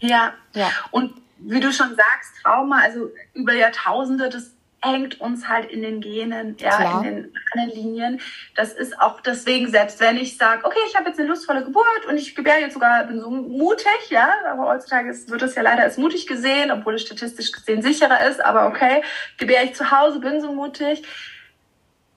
Ja, 0.01 0.33
ja. 0.53 0.69
Und 0.91 1.13
wie 1.39 1.59
du 1.59 1.71
schon 1.71 1.89
sagst, 1.89 2.31
Trauma, 2.43 2.79
also 2.79 3.09
über 3.33 3.53
Jahrtausende, 3.53 4.29
das 4.29 4.51
hängt 4.81 5.19
uns 5.19 5.47
halt 5.47 5.69
in 5.69 5.81
den 5.81 6.01
Genen, 6.01 6.55
ja, 6.59 6.75
Klar. 6.75 7.03
in 7.03 7.03
den 7.03 7.33
Ahnenlinien. 7.53 8.21
Das 8.55 8.73
ist 8.73 8.99
auch 8.99 9.21
deswegen, 9.21 9.69
selbst 9.69 9.99
wenn 9.99 10.17
ich 10.17 10.37
sage, 10.37 10.65
okay, 10.65 10.79
ich 10.87 10.95
habe 10.95 11.09
jetzt 11.09 11.19
eine 11.19 11.27
lustvolle 11.27 11.63
Geburt 11.63 12.05
und 12.07 12.17
ich 12.17 12.35
gebäre 12.35 12.59
jetzt 12.59 12.73
sogar, 12.73 13.03
bin 13.05 13.19
so 13.19 13.29
mutig, 13.29 14.09
ja, 14.09 14.29
aber 14.49 14.67
heutzutage 14.67 15.09
ist, 15.09 15.29
wird 15.29 15.41
das 15.41 15.55
ja 15.55 15.61
leider 15.61 15.83
als 15.83 15.97
mutig 15.97 16.27
gesehen, 16.27 16.71
obwohl 16.71 16.95
es 16.95 17.01
statistisch 17.01 17.51
gesehen 17.51 17.81
sicherer 17.81 18.27
ist, 18.27 18.43
aber 18.43 18.67
okay, 18.67 19.03
gebäre 19.37 19.65
ich 19.65 19.75
zu 19.75 19.91
Hause, 19.91 20.19
bin 20.19 20.41
so 20.41 20.53
mutig. 20.53 21.03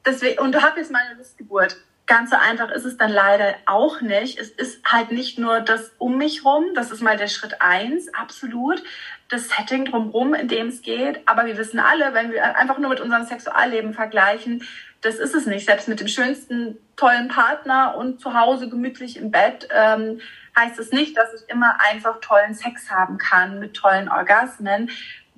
Deswegen, 0.05 0.41
und 0.41 0.53
du 0.53 0.63
hast 0.63 0.77
jetzt 0.77 0.91
meine 0.91 1.15
Lustgeburt. 1.15 1.77
Ganz 2.13 2.29
so 2.29 2.37
einfach 2.37 2.71
ist 2.71 2.85
es 2.85 2.99
dann 2.99 3.11
leider 3.11 3.55
auch 3.65 4.03
nicht. 4.03 4.39
Es 4.39 4.51
ist 4.51 4.85
halt 4.85 5.13
nicht 5.13 5.39
nur 5.39 5.61
das 5.61 5.93
um 5.97 6.19
mich 6.19 6.45
rum, 6.45 6.67
das 6.75 6.91
ist 6.91 7.01
mal 7.01 7.17
der 7.17 7.29
Schritt 7.29 7.63
eins, 7.63 8.13
absolut, 8.13 8.83
das 9.31 9.49
Setting 9.49 9.87
drumherum, 9.87 10.35
in 10.35 10.47
dem 10.47 10.67
es 10.67 10.83
geht. 10.83 11.27
Aber 11.27 11.47
wir 11.47 11.57
wissen 11.57 11.81
alle, 11.81 12.13
wenn 12.13 12.31
wir 12.31 12.59
einfach 12.59 12.77
nur 12.77 12.91
mit 12.91 13.01
unserem 13.01 13.25
Sexualleben 13.25 13.95
vergleichen, 13.95 14.63
das 15.01 15.15
ist 15.15 15.35
es 15.35 15.47
nicht. 15.47 15.65
Selbst 15.65 15.89
mit 15.89 16.01
dem 16.01 16.09
schönsten, 16.09 16.77
tollen 16.97 17.29
Partner 17.29 17.97
und 17.97 18.21
zu 18.21 18.39
Hause 18.39 18.69
gemütlich 18.69 19.17
im 19.17 19.31
Bett 19.31 19.67
ähm, 19.75 20.21
heißt 20.55 20.79
es 20.79 20.93
nicht, 20.93 21.17
dass 21.17 21.33
ich 21.33 21.49
immer 21.49 21.79
einfach 21.81 22.21
tollen 22.21 22.53
Sex 22.53 22.91
haben 22.91 23.17
kann 23.17 23.59
mit 23.59 23.73
tollen 23.73 24.11
Orgasmen. 24.11 24.91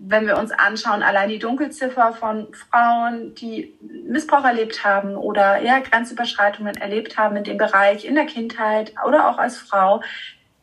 Wenn 0.06 0.26
wir 0.26 0.38
uns 0.38 0.50
anschauen, 0.50 1.02
allein 1.02 1.28
die 1.30 1.38
Dunkelziffer 1.38 2.12
von 2.12 2.48
Frauen, 2.52 3.34
die 3.34 3.74
Missbrauch 4.06 4.44
erlebt 4.44 4.84
haben 4.84 5.16
oder 5.16 5.62
ja, 5.62 5.78
Grenzüberschreitungen 5.78 6.76
erlebt 6.76 7.16
haben 7.16 7.36
in 7.36 7.44
dem 7.44 7.56
Bereich 7.56 8.04
in 8.04 8.14
der 8.14 8.26
Kindheit 8.26 8.92
oder 9.06 9.28
auch 9.28 9.38
als 9.38 9.56
Frau, 9.56 10.02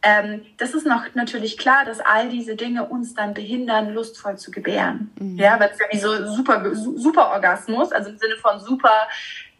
ähm, 0.03 0.41
das 0.57 0.73
ist 0.73 0.85
noch 0.85 1.03
natürlich 1.13 1.57
klar, 1.57 1.85
dass 1.85 1.99
all 1.99 2.29
diese 2.29 2.55
Dinge 2.55 2.85
uns 2.85 3.13
dann 3.13 3.33
behindern, 3.33 3.93
lustvoll 3.93 4.37
zu 4.37 4.49
gebären. 4.49 5.11
Mhm. 5.19 5.37
Ja, 5.37 5.59
weil 5.59 5.69
es 5.69 5.79
ja 5.79 5.85
wie 5.91 5.99
so 5.99 6.25
super, 6.33 6.73
super 6.73 7.31
Orgasmus, 7.31 7.91
also 7.91 8.09
im 8.09 8.17
Sinne 8.17 8.35
von 8.37 8.59
super, 8.59 9.07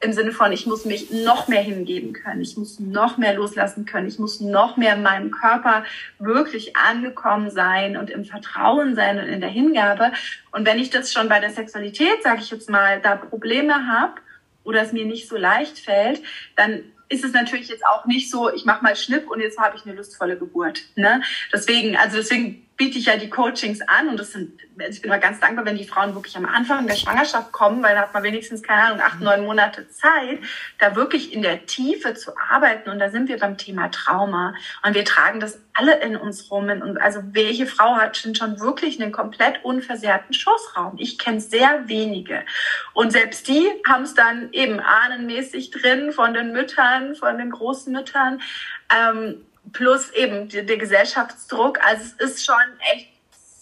im 0.02 0.14
Sinne 0.14 0.32
von, 0.32 0.52
ich 0.52 0.66
muss 0.66 0.86
mich 0.86 1.12
noch 1.12 1.48
mehr 1.48 1.62
hingeben 1.62 2.14
können, 2.14 2.42
ich 2.42 2.58
muss 2.58 2.80
noch 2.80 3.18
mehr 3.18 3.36
loslassen 3.36 3.86
können, 3.86 4.08
ich 4.08 4.18
muss 4.20 4.42
noch 4.42 4.76
mehr 4.76 4.96
in 4.96 5.04
meinem 5.04 5.32
Körper 5.32 5.86
wirklich 6.20 6.76
angekommen 6.76 7.52
sein 7.52 7.98
und 7.98 8.10
im 8.10 8.26
Vertrauen 8.26 8.96
sein 8.96 9.20
und 9.20 9.28
in 9.28 9.42
der 9.42 9.50
Hingabe. 9.50 10.12
Und 10.52 10.66
wenn 10.66 10.80
ich 10.80 10.90
das 10.90 11.14
schon 11.14 11.30
bei 11.30 11.40
der 11.40 11.52
Sexualität, 11.52 12.24
sage 12.24 12.42
ich 12.42 12.50
jetzt 12.50 12.70
mal, 12.70 13.00
da 13.00 13.16
Probleme 13.16 13.88
habe 13.88 14.16
oder 14.64 14.82
es 14.82 14.92
mir 14.92 15.06
nicht 15.06 15.30
so 15.30 15.38
leicht 15.38 15.80
fällt, 15.80 16.22
dann 16.56 16.84
ist 17.10 17.26
es 17.26 17.34
natürlich 17.34 17.68
jetzt 17.68 17.86
auch 17.86 18.06
nicht 18.06 18.32
so, 18.32 18.52
ich 18.52 18.66
mache 18.66 18.84
mal 18.84 18.96
Schnipp 18.96 19.30
und 19.30 19.42
jetzt 19.42 19.60
habe 19.60 19.76
ich 19.76 19.86
eine 19.86 19.96
lustvolle 19.96 20.38
Geburt. 20.38 20.82
Ne? 20.96 21.22
Deswegen, 21.54 21.98
also 21.98 22.18
deswegen 22.18 22.66
biete 22.82 22.98
ich 22.98 23.06
ja 23.06 23.16
die 23.16 23.30
Coachings 23.30 23.80
an 23.82 24.10
und 24.10 24.20
das 24.20 24.32
sind, 24.32 24.60
also 24.80 24.90
ich 24.92 25.04
bin 25.04 25.10
mal 25.10 25.20
ganz 25.20 25.40
dankbar, 25.40 25.66
wenn 25.66 25.78
die 25.78 25.86
Frauen 25.86 26.16
wirklich 26.16 26.36
am 26.36 26.48
Anfang 26.48 26.88
der 26.88 26.96
Schwangerschaft 26.96 27.52
kommen, 27.52 27.84
weil 27.84 27.94
da 27.94 28.02
hat 28.02 28.14
man 28.16 28.24
wenigstens, 28.24 28.64
keine 28.64 28.82
Ahnung, 28.86 29.02
acht, 29.02 29.22
neun 29.22 29.46
Monate 29.46 29.88
Zeit, 29.90 30.40
da 30.80 30.96
wirklich 30.96 31.32
in 31.32 31.44
der 31.44 31.68
Tiefe 31.68 32.16
zu 32.16 32.32
arbeiten. 32.36 32.90
Und 32.90 32.98
da 32.98 33.12
sind 33.12 33.30
wir 33.30 33.38
beim 33.38 33.56
Thema 33.56 33.90
Trauma. 33.90 34.56
Und 34.84 34.96
wir 34.96 35.06
tragen 35.06 35.40
das 35.40 35.60
alle 35.76 36.00
in 36.00 36.16
uns 36.16 36.50
rum. 36.50 36.70
Und 36.70 37.00
also 37.00 37.20
welche 37.34 37.68
Frau 37.68 37.98
hat 37.98 38.18
schon 38.18 38.60
wirklich 38.60 39.00
einen 39.00 39.12
komplett 39.12 39.64
unversehrten 39.64 40.34
Schoßraum? 40.34 40.96
Ich 40.98 41.20
kenne 41.20 41.40
sehr 41.40 41.88
wenige. 41.88 42.42
Und 42.94 43.12
selbst 43.12 43.48
die 43.48 43.70
haben 43.88 44.06
es 44.06 44.16
dann 44.16 44.52
eben 44.54 44.80
ahnenmäßig 44.80 45.70
drin 45.70 46.14
von 46.14 46.34
den 46.34 46.52
Müttern, 46.52 47.14
von 47.14 47.38
den 47.38 47.52
Großmüttern. 47.52 48.42
Ähm, 48.92 49.46
plus 49.74 50.12
eben 50.12 50.50
der, 50.50 50.78
Gesellschaftsdruck. 50.78 51.80
Also 51.86 52.04
es 52.20 52.32
ist 52.32 52.46
schon 52.46 52.56
echt 52.94 53.10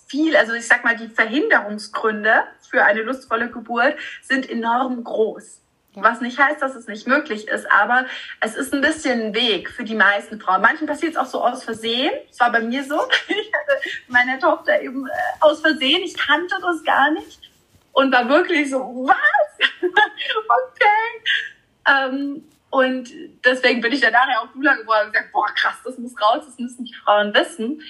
viel. 0.07 0.35
Also 0.35 0.53
ich 0.53 0.67
sag 0.67 0.83
mal, 0.83 0.95
die 0.95 1.07
Verhinderungsgründe 1.07 2.43
für 2.69 2.83
eine 2.83 3.03
lustvolle 3.03 3.49
Geburt 3.49 3.95
sind 4.21 4.49
enorm 4.49 5.03
groß. 5.03 5.61
Was 5.95 6.21
nicht 6.21 6.37
heißt, 6.39 6.61
dass 6.61 6.75
es 6.75 6.87
nicht 6.87 7.07
möglich 7.07 7.47
ist, 7.47 7.69
aber 7.71 8.05
es 8.41 8.55
ist 8.55 8.73
ein 8.73 8.81
bisschen 8.81 9.21
ein 9.21 9.33
Weg 9.33 9.69
für 9.69 9.83
die 9.83 9.95
meisten 9.95 10.39
Frauen. 10.39 10.61
Manchen 10.61 10.87
passiert 10.87 11.13
es 11.13 11.17
auch 11.17 11.25
so 11.25 11.43
aus 11.43 11.63
Versehen. 11.63 12.11
Es 12.29 12.39
war 12.39 12.51
bei 12.51 12.61
mir 12.61 12.83
so. 12.83 12.95
Ich 13.27 13.51
hatte 13.53 13.89
meine 14.07 14.39
Tochter 14.39 14.81
eben 14.81 15.07
äh, 15.07 15.11
aus 15.39 15.61
Versehen. 15.61 16.03
Ich 16.03 16.15
kannte 16.15 16.55
das 16.61 16.83
gar 16.83 17.11
nicht. 17.11 17.51
und 17.91 18.11
war 18.11 18.29
wirklich 18.29 18.69
so, 18.69 18.79
was? 18.79 19.17
okay. 19.81 21.19
Ähm, 21.87 22.43
und 22.69 23.09
deswegen 23.43 23.81
bin 23.81 23.91
ich 23.91 24.01
dann 24.01 24.13
nachher 24.13 24.41
auch 24.41 24.47
Dula 24.53 24.75
geworden 24.75 25.07
und 25.07 25.13
gesagt, 25.13 25.31
boah, 25.31 25.47
krass, 25.55 25.77
das 25.83 25.97
muss 25.97 26.13
raus, 26.21 26.43
das 26.45 26.59
müssen 26.59 26.85
die 26.85 26.93
Frauen 26.93 27.33
wissen. 27.33 27.81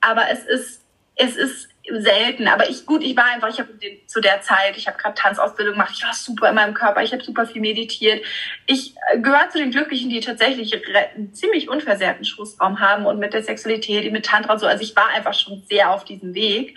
Aber 0.00 0.28
es 0.30 0.44
ist, 0.44 0.84
es 1.14 1.36
ist 1.36 1.68
selten. 1.88 2.48
Aber 2.48 2.68
ich, 2.68 2.86
gut, 2.86 3.02
ich 3.02 3.16
war 3.16 3.26
einfach, 3.26 3.48
ich 3.48 3.60
habe 3.60 3.68
zu 4.06 4.20
der 4.20 4.40
Zeit, 4.40 4.76
ich 4.76 4.88
habe 4.88 4.98
gerade 4.98 5.14
Tanzausbildung 5.14 5.74
gemacht, 5.74 5.92
ich 5.94 6.02
war 6.02 6.12
super 6.14 6.48
in 6.48 6.56
meinem 6.56 6.74
Körper, 6.74 7.02
ich 7.02 7.12
habe 7.12 7.22
super 7.22 7.46
viel 7.46 7.60
meditiert. 7.60 8.24
Ich 8.66 8.94
äh, 9.12 9.20
gehöre 9.20 9.48
zu 9.50 9.58
den 9.58 9.70
Glücklichen, 9.70 10.10
die 10.10 10.20
tatsächlich 10.20 10.74
einen 10.74 11.32
ziemlich 11.32 11.68
unversehrten 11.68 12.24
Schussraum 12.24 12.80
haben 12.80 13.06
und 13.06 13.18
mit 13.18 13.34
der 13.34 13.42
Sexualität, 13.42 14.10
mit 14.12 14.26
Tantra 14.26 14.54
und 14.54 14.58
so. 14.58 14.66
Also 14.66 14.82
ich 14.82 14.96
war 14.96 15.08
einfach 15.08 15.34
schon 15.34 15.62
sehr 15.68 15.92
auf 15.92 16.04
diesem 16.04 16.34
Weg. 16.34 16.76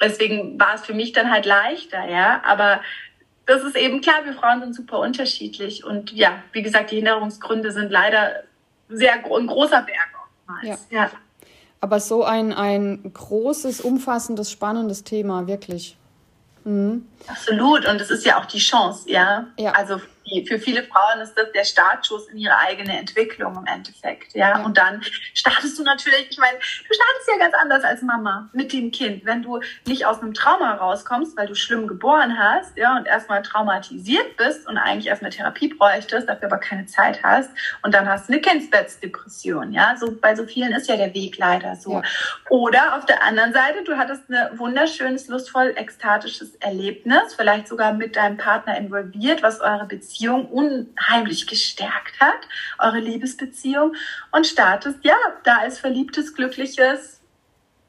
Deswegen 0.00 0.58
war 0.58 0.74
es 0.74 0.86
für 0.86 0.94
mich 0.94 1.12
dann 1.12 1.30
halt 1.30 1.46
leichter, 1.46 2.08
ja. 2.08 2.42
Aber 2.44 2.80
das 3.46 3.62
ist 3.62 3.76
eben 3.76 4.00
klar, 4.00 4.24
wir 4.24 4.34
Frauen 4.34 4.60
sind 4.60 4.74
super 4.74 5.00
unterschiedlich. 5.00 5.84
Und 5.84 6.12
ja, 6.12 6.42
wie 6.52 6.62
gesagt, 6.62 6.90
die 6.90 6.96
Hinderungsgründe 6.96 7.72
sind 7.72 7.90
leider 7.90 8.44
sehr 8.88 9.14
ein 9.14 9.46
großer 9.46 9.82
Berg 9.82 10.08
oftmals. 10.24 10.86
Ja. 10.90 11.02
ja. 11.02 11.10
Aber 11.80 11.98
so 11.98 12.22
ein, 12.22 12.52
ein 12.52 13.12
großes, 13.12 13.80
umfassendes, 13.80 14.50
spannendes 14.50 15.02
Thema, 15.02 15.46
wirklich. 15.48 15.96
Mhm. 16.64 17.06
Absolut. 17.26 17.86
Und 17.86 18.00
es 18.00 18.10
ist 18.10 18.24
ja 18.24 18.40
auch 18.40 18.46
die 18.46 18.58
Chance, 18.58 19.10
ja. 19.10 19.46
ja. 19.58 19.72
Also 19.72 20.00
für 20.46 20.58
viele 20.58 20.82
Frauen 20.84 21.20
ist 21.20 21.34
das 21.34 21.52
der 21.52 21.64
Startschuss 21.64 22.28
in 22.28 22.38
ihre 22.38 22.56
eigene 22.58 22.98
Entwicklung 22.98 23.56
im 23.56 23.66
Endeffekt, 23.66 24.34
ja. 24.34 24.62
Und 24.64 24.78
dann 24.78 25.02
startest 25.34 25.78
du 25.78 25.82
natürlich, 25.82 26.28
ich 26.30 26.38
meine, 26.38 26.58
du 26.58 26.94
startest 26.94 27.28
ja 27.28 27.38
ganz 27.38 27.54
anders 27.60 27.84
als 27.84 28.02
Mama 28.02 28.48
mit 28.52 28.72
dem 28.72 28.90
Kind. 28.90 29.24
Wenn 29.24 29.42
du 29.42 29.60
nicht 29.86 30.06
aus 30.06 30.20
einem 30.20 30.32
Trauma 30.32 30.74
rauskommst, 30.74 31.36
weil 31.36 31.46
du 31.46 31.54
schlimm 31.54 31.86
geboren 31.86 32.38
hast, 32.38 32.76
ja, 32.76 32.96
und 32.96 33.06
erstmal 33.06 33.42
traumatisiert 33.42 34.36
bist 34.36 34.66
und 34.68 34.78
eigentlich 34.78 35.08
erstmal 35.08 35.30
Therapie 35.30 35.68
bräuchtest, 35.68 36.28
dafür 36.28 36.48
aber 36.48 36.58
keine 36.58 36.86
Zeit 36.86 37.22
hast, 37.22 37.50
und 37.82 37.92
dann 37.94 38.08
hast 38.08 38.28
du 38.28 38.32
eine 38.32 38.40
Kindsbettsdepression, 38.40 39.72
ja. 39.72 39.96
So, 39.98 40.16
bei 40.20 40.34
so 40.34 40.46
vielen 40.46 40.72
ist 40.72 40.88
ja 40.88 40.96
der 40.96 41.12
Weg 41.14 41.36
leider 41.38 41.76
so. 41.76 41.94
Ja. 41.94 42.02
Oder 42.48 42.96
auf 42.96 43.06
der 43.06 43.22
anderen 43.22 43.52
Seite, 43.52 43.82
du 43.84 43.96
hattest 43.96 44.30
ein 44.30 44.58
wunderschönes, 44.58 45.28
lustvoll, 45.28 45.74
ekstatisches 45.76 46.54
Erlebnis, 46.56 47.34
vielleicht 47.34 47.68
sogar 47.68 47.92
mit 47.92 48.16
deinem 48.16 48.36
Partner 48.36 48.76
involviert, 48.76 49.42
was 49.42 49.60
eure 49.60 49.86
Beziehung 49.86 50.11
Beziehung 50.12 50.46
unheimlich 50.46 51.46
gestärkt 51.46 52.20
hat, 52.20 52.48
eure 52.78 53.00
Liebesbeziehung 53.00 53.94
und 54.30 54.46
startest 54.46 55.04
ja 55.04 55.14
da 55.44 55.58
als 55.58 55.78
verliebtes, 55.78 56.34
glückliches 56.34 57.20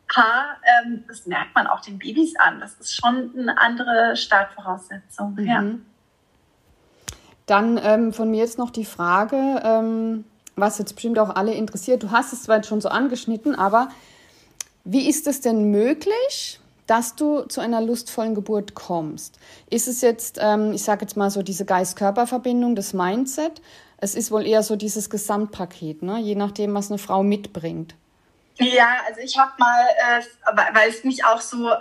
Paar. 0.08 0.58
Ähm, 0.86 1.04
das 1.08 1.26
merkt 1.26 1.54
man 1.54 1.68
auch 1.68 1.82
den 1.82 2.00
Babys 2.00 2.34
an. 2.38 2.60
Das 2.60 2.76
ist 2.76 2.96
schon 2.96 3.32
eine 3.38 3.58
andere 3.60 4.16
Startvoraussetzung. 4.16 5.36
Mhm. 5.36 5.46
Ja. 5.46 5.64
Dann 7.46 7.80
ähm, 7.84 8.14
von 8.14 8.32
mir 8.32 8.40
jetzt 8.40 8.58
noch 8.58 8.70
die 8.70 8.86
Frage, 8.86 9.62
ähm, 9.64 10.24
was 10.56 10.78
jetzt 10.78 10.94
bestimmt 10.94 11.20
auch 11.20 11.36
alle 11.36 11.54
interessiert. 11.54 12.04
Du 12.04 12.12
hast 12.12 12.32
es 12.32 12.44
zwar 12.44 12.58
jetzt 12.58 12.70
schon 12.70 12.80
so 12.80 12.88
angeschnitten, 12.88 13.54
aber 13.54 13.90
wie 14.86 15.10
ist 15.10 15.28
es 15.28 15.42
denn 15.42 15.72
möglich, 15.72 16.60
dass 16.88 17.16
du 17.16 17.42
zu 17.44 17.62
einer 17.62 17.82
lustvollen 17.82 18.36
Geburt 18.36 18.76
kommst. 18.76 19.40
Ist 19.70 19.88
es 19.88 20.02
jetzt, 20.02 20.38
ähm, 20.42 20.74
ich 20.74 20.84
sage 20.84 21.02
jetzt 21.02 21.16
mal 21.16 21.30
so 21.30 21.42
diese 21.42 21.66
Geist-Körper-Verbindung, 21.66 22.76
das 22.76 22.94
Mindset? 22.94 23.62
Es 23.98 24.16
ist 24.16 24.32
wohl 24.32 24.46
eher 24.46 24.64
so 24.64 24.76
dieses 24.76 25.10
Gesamtpaket, 25.10 26.04
ne? 26.04 26.20
je 26.20 26.36
nachdem, 26.36 26.74
was 26.74 26.92
eine 26.92 26.98
Frau 26.98 27.24
mitbringt. 27.24 27.96
Ja, 28.60 28.98
also 29.08 29.22
ich 29.22 29.38
habe 29.38 29.52
mal, 29.58 29.86
äh, 29.98 30.22
weil 30.74 30.90
es 30.90 31.04
mich 31.04 31.26
auch 31.26 31.42
so, 31.42 31.72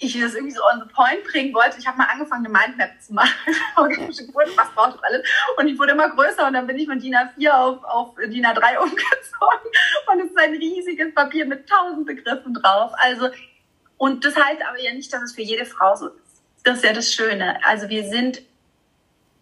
ich 0.00 0.18
das 0.18 0.34
irgendwie 0.34 0.54
so 0.54 0.62
on 0.72 0.80
the 0.80 0.92
point 0.92 1.22
bringen 1.24 1.54
wollte, 1.54 1.78
ich 1.78 1.86
habe 1.86 1.98
mal 1.98 2.06
angefangen, 2.06 2.46
eine 2.46 2.58
Mindmap 2.58 3.00
zu 3.00 3.14
machen. 3.14 3.32
was 3.76 4.70
braucht 4.74 4.98
alles? 5.04 5.26
Und 5.56 5.68
ich 5.68 5.78
wurde 5.78 5.92
immer 5.92 6.08
größer 6.10 6.46
und 6.46 6.54
dann 6.54 6.66
bin 6.66 6.78
ich 6.78 6.88
von 6.88 6.98
DIN 6.98 7.14
A4 7.14 7.50
auf, 7.50 7.84
auf 7.84 8.14
DIN 8.16 8.44
A3 8.44 8.78
umgezogen. 8.82 9.70
Und 10.12 10.20
es 10.20 10.30
ist 10.30 10.38
ein 10.38 10.54
riesiges 10.54 11.14
Papier 11.14 11.46
mit 11.46 11.68
tausend 11.68 12.06
Begriffen 12.06 12.54
drauf. 12.54 12.92
Also 12.96 13.28
und 14.00 14.24
das 14.24 14.34
heißt 14.34 14.62
aber 14.66 14.80
ja 14.80 14.94
nicht, 14.94 15.12
dass 15.12 15.22
es 15.22 15.34
für 15.34 15.42
jede 15.42 15.66
Frau 15.66 15.94
so 15.94 16.06
ist. 16.08 16.42
Das 16.64 16.78
ist 16.78 16.84
ja 16.84 16.94
das 16.94 17.12
Schöne. 17.12 17.62
Also 17.66 17.90
wir 17.90 18.04
sind 18.04 18.40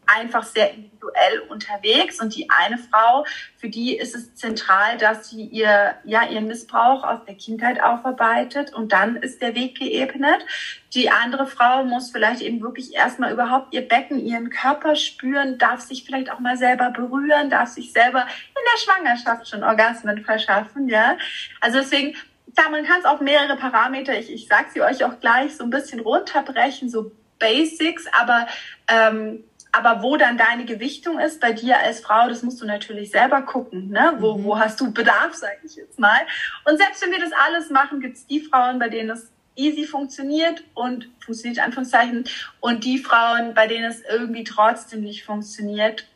einfach 0.04 0.42
sehr 0.42 0.72
individuell 0.72 1.42
unterwegs 1.48 2.20
und 2.20 2.34
die 2.34 2.50
eine 2.50 2.76
Frau, 2.76 3.24
für 3.56 3.68
die 3.68 3.96
ist 3.96 4.16
es 4.16 4.34
zentral, 4.34 4.98
dass 4.98 5.30
sie 5.30 5.44
ihr, 5.44 5.94
ja, 6.02 6.26
ihren 6.28 6.48
Missbrauch 6.48 7.04
aus 7.04 7.24
der 7.24 7.36
Kindheit 7.36 7.80
aufarbeitet 7.80 8.74
und 8.74 8.92
dann 8.92 9.14
ist 9.16 9.40
der 9.42 9.54
Weg 9.54 9.78
geebnet. 9.78 10.44
Die 10.92 11.08
andere 11.08 11.46
Frau 11.46 11.84
muss 11.84 12.10
vielleicht 12.10 12.40
eben 12.40 12.60
wirklich 12.60 12.94
erstmal 12.94 13.32
überhaupt 13.32 13.72
ihr 13.72 13.86
Becken, 13.86 14.18
ihren 14.18 14.50
Körper 14.50 14.96
spüren, 14.96 15.58
darf 15.58 15.82
sich 15.82 16.04
vielleicht 16.04 16.32
auch 16.32 16.40
mal 16.40 16.56
selber 16.56 16.90
berühren, 16.90 17.48
darf 17.48 17.68
sich 17.68 17.92
selber 17.92 18.22
in 18.22 18.62
der 18.74 18.80
Schwangerschaft 18.80 19.48
schon 19.48 19.62
Orgasmen 19.62 20.24
verschaffen, 20.24 20.88
ja. 20.88 21.16
Also 21.60 21.78
deswegen 21.78 22.16
Klar, 22.58 22.72
man 22.72 22.84
kann 22.84 22.98
es 22.98 23.04
auf 23.04 23.20
mehrere 23.20 23.56
Parameter, 23.56 24.18
ich, 24.18 24.32
ich 24.32 24.48
sage 24.48 24.66
sie 24.74 24.82
euch 24.82 25.04
auch 25.04 25.20
gleich, 25.20 25.56
so 25.56 25.62
ein 25.62 25.70
bisschen 25.70 26.00
runterbrechen, 26.00 26.90
so 26.90 27.12
Basics, 27.38 28.06
aber, 28.10 28.48
ähm, 28.88 29.44
aber 29.70 30.02
wo 30.02 30.16
dann 30.16 30.36
deine 30.36 30.64
Gewichtung 30.64 31.20
ist 31.20 31.40
bei 31.40 31.52
dir 31.52 31.78
als 31.78 32.00
Frau, 32.00 32.28
das 32.28 32.42
musst 32.42 32.60
du 32.60 32.66
natürlich 32.66 33.12
selber 33.12 33.42
gucken. 33.42 33.90
Ne? 33.90 34.14
Wo, 34.18 34.36
mhm. 34.36 34.42
wo 34.42 34.58
hast 34.58 34.80
du 34.80 34.92
Bedarf, 34.92 35.34
sage 35.34 35.58
ich 35.62 35.76
jetzt 35.76 36.00
mal. 36.00 36.18
Und 36.64 36.78
selbst 36.78 37.00
wenn 37.00 37.12
wir 37.12 37.20
das 37.20 37.30
alles 37.46 37.70
machen, 37.70 38.00
gibt 38.00 38.16
es 38.16 38.26
die 38.26 38.40
Frauen, 38.40 38.80
bei 38.80 38.88
denen 38.88 39.10
es 39.10 39.30
easy 39.54 39.84
funktioniert 39.84 40.64
und 40.74 41.08
funktioniert 41.24 41.60
Anführungszeichen 41.60 42.24
und 42.58 42.82
die 42.82 42.98
Frauen, 42.98 43.54
bei 43.54 43.68
denen 43.68 43.84
es 43.84 44.02
irgendwie 44.02 44.42
trotzdem 44.42 45.02
nicht 45.02 45.24
funktioniert 45.24 46.08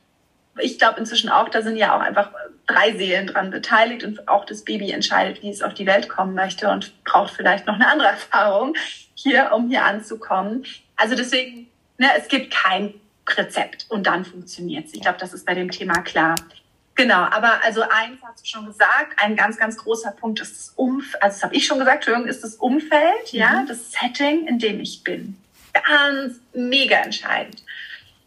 ich 0.58 0.78
glaube 0.78 1.00
inzwischen 1.00 1.30
auch, 1.30 1.48
da 1.48 1.62
sind 1.62 1.76
ja 1.76 1.96
auch 1.96 2.00
einfach 2.00 2.30
drei 2.66 2.96
Seelen 2.96 3.26
dran 3.26 3.50
beteiligt 3.50 4.04
und 4.04 4.28
auch 4.28 4.44
das 4.44 4.62
Baby 4.64 4.90
entscheidet, 4.90 5.42
wie 5.42 5.50
es 5.50 5.62
auf 5.62 5.74
die 5.74 5.86
Welt 5.86 6.08
kommen 6.08 6.34
möchte 6.34 6.68
und 6.68 6.92
braucht 7.04 7.34
vielleicht 7.34 7.66
noch 7.66 7.74
eine 7.74 7.88
andere 7.88 8.08
Erfahrung 8.12 8.74
hier, 9.14 9.50
um 9.54 9.68
hier 9.68 9.84
anzukommen. 9.84 10.64
Also 10.96 11.14
deswegen, 11.14 11.68
ne, 11.98 12.08
es 12.16 12.28
gibt 12.28 12.52
kein 12.52 12.94
Rezept 13.28 13.86
und 13.88 14.06
dann 14.06 14.24
funktioniert 14.24 14.86
es. 14.86 14.94
Ich 14.94 15.00
glaube, 15.00 15.18
das 15.18 15.32
ist 15.32 15.46
bei 15.46 15.54
dem 15.54 15.70
Thema 15.70 16.02
klar. 16.02 16.34
Genau, 16.94 17.20
aber 17.20 17.64
also 17.64 17.82
eins 17.82 18.20
hast 18.22 18.42
du 18.42 18.46
schon 18.46 18.66
gesagt, 18.66 19.14
ein 19.16 19.34
ganz, 19.34 19.56
ganz 19.56 19.78
großer 19.78 20.10
Punkt 20.12 20.40
ist 20.40 20.58
das 20.58 20.72
Umfeld, 20.76 21.22
also 21.22 21.34
das 21.34 21.42
habe 21.42 21.54
ich 21.54 21.66
schon 21.66 21.78
gesagt, 21.78 21.96
Entschuldigung, 21.96 22.28
ist 22.28 22.44
das 22.44 22.56
Umfeld, 22.56 23.32
mhm. 23.32 23.38
ja, 23.38 23.64
das 23.66 23.92
Setting, 23.92 24.46
in 24.46 24.58
dem 24.58 24.78
ich 24.80 25.02
bin. 25.02 25.38
Ganz 25.72 26.38
mega 26.52 26.96
entscheidend. 26.96 27.64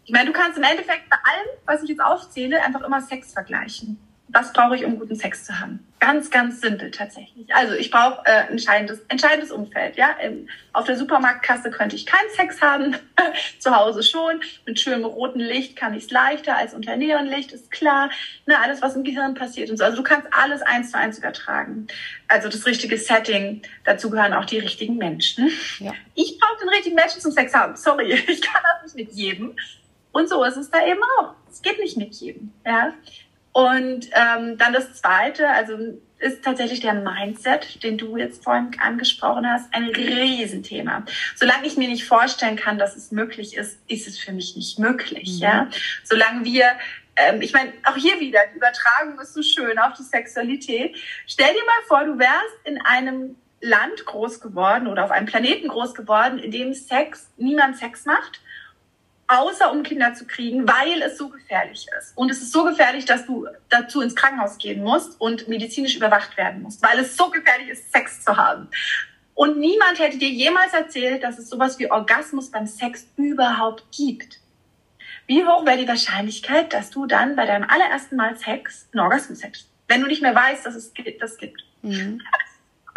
Ich 0.05 0.11
meine, 0.11 0.25
du 0.25 0.33
kannst 0.33 0.57
im 0.57 0.63
Endeffekt 0.63 1.09
bei 1.09 1.17
allem, 1.17 1.47
was 1.65 1.83
ich 1.83 1.89
jetzt 1.89 2.01
aufzähle, 2.01 2.63
einfach 2.63 2.81
immer 2.81 3.01
Sex 3.01 3.33
vergleichen. 3.33 3.99
Was 4.35 4.51
brauche 4.51 4.75
ich, 4.75 4.83
um 4.83 4.99
guten 4.99 5.15
Sex 5.15 5.45
zu 5.45 5.57
haben? 5.61 5.79
Ganz, 6.01 6.29
ganz 6.29 6.59
simpel 6.59 6.91
tatsächlich. 6.91 7.55
Also 7.55 7.73
ich 7.73 7.89
brauche 7.89 8.21
äh, 8.25 8.51
entscheidendes, 8.51 8.99
entscheidendes 9.07 9.49
Umfeld. 9.49 9.95
Ja, 9.95 10.09
Im, 10.21 10.49
auf 10.73 10.83
der 10.83 10.97
Supermarktkasse 10.97 11.71
könnte 11.71 11.95
ich 11.95 12.05
keinen 12.05 12.29
Sex 12.35 12.61
haben, 12.61 12.97
zu 13.59 13.73
Hause 13.73 14.03
schon. 14.03 14.41
Mit 14.65 14.77
schönem 14.77 15.05
roten 15.05 15.39
Licht 15.39 15.77
kann 15.77 15.93
ich 15.93 16.03
es 16.03 16.11
leichter 16.11 16.57
als 16.57 16.73
unter 16.73 16.97
Neonlicht, 16.97 17.53
ist 17.53 17.71
klar. 17.71 18.09
Ne, 18.45 18.59
alles, 18.61 18.81
was 18.81 18.97
im 18.97 19.05
Gehirn 19.05 19.35
passiert 19.35 19.69
und 19.69 19.77
so. 19.77 19.85
Also 19.85 19.95
du 19.95 20.03
kannst 20.03 20.27
alles 20.31 20.61
eins 20.63 20.91
zu 20.91 20.97
eins 20.97 21.17
übertragen. 21.17 21.87
Also 22.27 22.49
das 22.49 22.65
richtige 22.65 22.97
Setting. 22.97 23.61
Dazu 23.85 24.09
gehören 24.09 24.33
auch 24.33 24.45
die 24.45 24.59
richtigen 24.59 24.97
Menschen. 24.97 25.49
Ja. 25.79 25.93
Ich 26.13 26.37
brauche 26.37 26.59
den 26.59 26.67
richtigen 26.67 26.95
Menschen 26.95 27.21
zum 27.21 27.31
Sex 27.31 27.53
haben. 27.53 27.77
Sorry, 27.77 28.11
ich 28.27 28.41
kann 28.41 28.61
das 28.83 28.93
nicht 28.93 29.07
mit 29.07 29.15
jedem. 29.17 29.55
Und 30.11 30.27
so 30.27 30.43
ist 30.43 30.57
es 30.57 30.69
da 30.69 30.85
eben 30.85 31.01
auch. 31.19 31.35
Es 31.49 31.61
geht 31.61 31.79
nicht 31.79 31.95
mit 31.95 32.13
jedem. 32.15 32.51
Ja? 32.65 32.93
Und 33.55 34.09
ähm, 34.11 34.57
dann 34.57 34.73
das 34.73 34.95
Zweite, 34.95 35.47
also 35.47 35.77
ist 36.19 36.43
tatsächlich 36.43 36.81
der 36.81 36.93
Mindset, 36.93 37.81
den 37.83 37.97
du 37.97 38.17
jetzt 38.17 38.43
vorhin 38.43 38.71
angesprochen 38.81 39.49
hast, 39.49 39.73
ein 39.73 39.85
Riesenthema. 39.85 41.05
Solange 41.37 41.65
ich 41.65 41.77
mir 41.77 41.87
nicht 41.87 42.03
vorstellen 42.03 42.57
kann, 42.57 42.77
dass 42.77 42.97
es 42.97 43.13
möglich 43.13 43.55
ist, 43.55 43.79
ist 43.87 44.09
es 44.09 44.19
für 44.19 44.33
mich 44.33 44.57
nicht 44.57 44.77
möglich. 44.77 45.35
Mhm. 45.37 45.41
Ja? 45.41 45.69
Solange 46.03 46.43
wir 46.43 46.65
ähm, 47.15 47.41
ich 47.41 47.53
meine, 47.53 47.71
auch 47.85 47.95
hier 47.95 48.19
wieder, 48.19 48.41
die 48.51 48.57
Übertragung 48.57 49.17
ist 49.21 49.33
so 49.33 49.41
schön 49.41 49.79
auf 49.79 49.93
die 49.93 50.03
Sexualität. 50.03 50.97
Stell 51.25 51.53
dir 51.53 51.65
mal 51.65 51.87
vor, 51.87 52.03
du 52.03 52.19
wärst 52.19 52.65
in 52.65 52.81
einem 52.81 53.37
Land 53.61 54.05
groß 54.05 54.41
geworden 54.41 54.87
oder 54.87 55.05
auf 55.05 55.11
einem 55.11 55.27
Planeten 55.27 55.69
groß 55.69 55.93
geworden, 55.95 56.39
in 56.39 56.51
dem 56.51 56.73
Sex, 56.73 57.31
niemand 57.37 57.77
Sex 57.77 58.03
macht 58.03 58.41
außer 59.27 59.71
um 59.71 59.83
Kinder 59.83 60.13
zu 60.13 60.25
kriegen, 60.25 60.67
weil 60.67 61.01
es 61.01 61.17
so 61.17 61.29
gefährlich 61.29 61.87
ist. 61.97 62.15
Und 62.15 62.29
es 62.29 62.41
ist 62.41 62.51
so 62.51 62.63
gefährlich, 62.63 63.05
dass 63.05 63.25
du 63.25 63.47
dazu 63.69 64.01
ins 64.01 64.15
Krankenhaus 64.15 64.57
gehen 64.57 64.83
musst 64.83 65.19
und 65.19 65.47
medizinisch 65.47 65.95
überwacht 65.95 66.37
werden 66.37 66.61
musst, 66.61 66.81
weil 66.83 66.99
es 66.99 67.15
so 67.15 67.29
gefährlich 67.29 67.69
ist, 67.69 67.91
Sex 67.91 68.23
zu 68.23 68.37
haben. 68.37 68.67
Und 69.33 69.57
niemand 69.57 69.99
hätte 69.99 70.17
dir 70.17 70.29
jemals 70.29 70.73
erzählt, 70.73 71.23
dass 71.23 71.39
es 71.39 71.49
sowas 71.49 71.77
wie 71.79 71.91
Orgasmus 71.91 72.51
beim 72.51 72.67
Sex 72.67 73.07
überhaupt 73.17 73.83
gibt. 73.91 74.39
Wie 75.27 75.43
hoch 75.43 75.65
wäre 75.65 75.77
die 75.77 75.87
Wahrscheinlichkeit, 75.87 76.71
dass 76.71 76.91
du 76.91 77.05
dann 77.05 77.35
bei 77.35 77.45
deinem 77.45 77.67
allerersten 77.67 78.15
Mal 78.15 78.37
Sex 78.37 78.87
einen 78.93 79.01
Orgasmus 79.01 79.43
hättest, 79.43 79.69
wenn 79.87 80.01
du 80.01 80.07
nicht 80.07 80.21
mehr 80.21 80.35
weißt, 80.35 80.65
dass 80.65 80.75
es 80.75 80.93
das 81.19 81.37
gibt? 81.37 81.63
Mhm. 81.81 82.21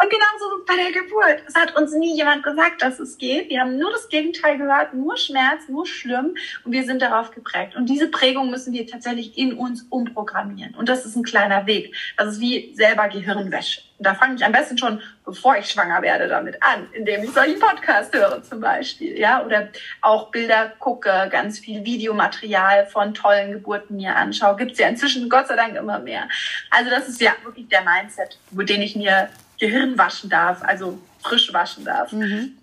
Und 0.01 0.09
genauso 0.09 0.63
bei 0.65 0.75
der 0.77 0.93
Geburt. 0.93 1.43
Es 1.45 1.55
hat 1.55 1.75
uns 1.75 1.93
nie 1.93 2.15
jemand 2.15 2.41
gesagt, 2.41 2.81
dass 2.81 2.99
es 2.99 3.17
geht. 3.17 3.49
Wir 3.49 3.59
haben 3.59 3.77
nur 3.77 3.91
das 3.91 4.07
Gegenteil 4.07 4.57
gehört, 4.57 4.93
nur 4.93 5.17
Schmerz, 5.17 5.67
nur 5.67 5.85
schlimm. 5.85 6.37
Und 6.63 6.71
wir 6.71 6.85
sind 6.85 7.01
darauf 7.01 7.31
geprägt. 7.31 7.75
Und 7.75 7.87
diese 7.89 8.07
Prägung 8.07 8.49
müssen 8.49 8.71
wir 8.71 8.87
tatsächlich 8.87 9.37
in 9.37 9.53
uns 9.53 9.85
umprogrammieren. 9.89 10.73
Und 10.75 10.87
das 10.87 11.05
ist 11.05 11.17
ein 11.17 11.23
kleiner 11.23 11.65
Weg. 11.65 11.93
Das 12.15 12.29
ist 12.29 12.39
wie 12.39 12.73
selber 12.75 13.09
Gehirnwäsche. 13.09 13.81
Und 13.97 14.05
da 14.05 14.13
fange 14.13 14.35
ich 14.35 14.45
am 14.45 14.53
besten 14.53 14.77
schon, 14.77 15.01
bevor 15.25 15.57
ich 15.57 15.69
schwanger 15.69 16.01
werde, 16.01 16.29
damit 16.29 16.63
an, 16.63 16.87
indem 16.93 17.25
ich 17.25 17.31
solche 17.31 17.59
Podcasts 17.59 18.15
höre 18.15 18.41
zum 18.41 18.61
Beispiel. 18.61 19.19
Ja, 19.19 19.45
oder 19.45 19.67
auch 19.99 20.31
Bilder 20.31 20.71
gucke, 20.79 21.27
ganz 21.29 21.59
viel 21.59 21.83
Videomaterial 21.83 22.85
von 22.85 23.13
tollen 23.13 23.51
Geburten 23.51 23.97
mir 23.97 24.15
anschaue. 24.15 24.55
Gibt's 24.55 24.79
ja 24.79 24.87
inzwischen 24.87 25.29
Gott 25.29 25.49
sei 25.49 25.57
Dank 25.57 25.75
immer 25.75 25.99
mehr. 25.99 26.29
Also 26.69 26.89
das 26.89 27.09
ist 27.09 27.19
ja 27.19 27.33
wirklich 27.43 27.67
der 27.67 27.81
Mindset, 27.81 28.39
wo 28.51 28.61
den 28.61 28.81
ich 28.81 28.95
mir 28.95 29.27
Gehirn 29.59 29.97
waschen 29.97 30.29
darf, 30.29 30.63
also 30.63 30.99
frisch 31.21 31.53
waschen 31.53 31.85
darf. 31.85 32.11
Mhm. 32.11 32.57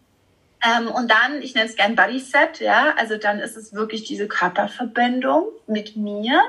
Ähm, 0.65 0.88
und 0.88 1.11
dann, 1.11 1.43
ich 1.43 1.55
nenne 1.55 1.69
es 1.69 1.76
gern 1.76 1.95
Body 1.95 2.19
Set, 2.19 2.61
ja, 2.61 2.95
also 2.97 3.17
dann 3.17 3.41
ist 3.41 3.57
es 3.57 3.75
wirklich 3.75 4.05
diese 4.05 4.26
Körperverbindung 4.26 5.49
mit 5.67 5.97
mir 5.97 6.41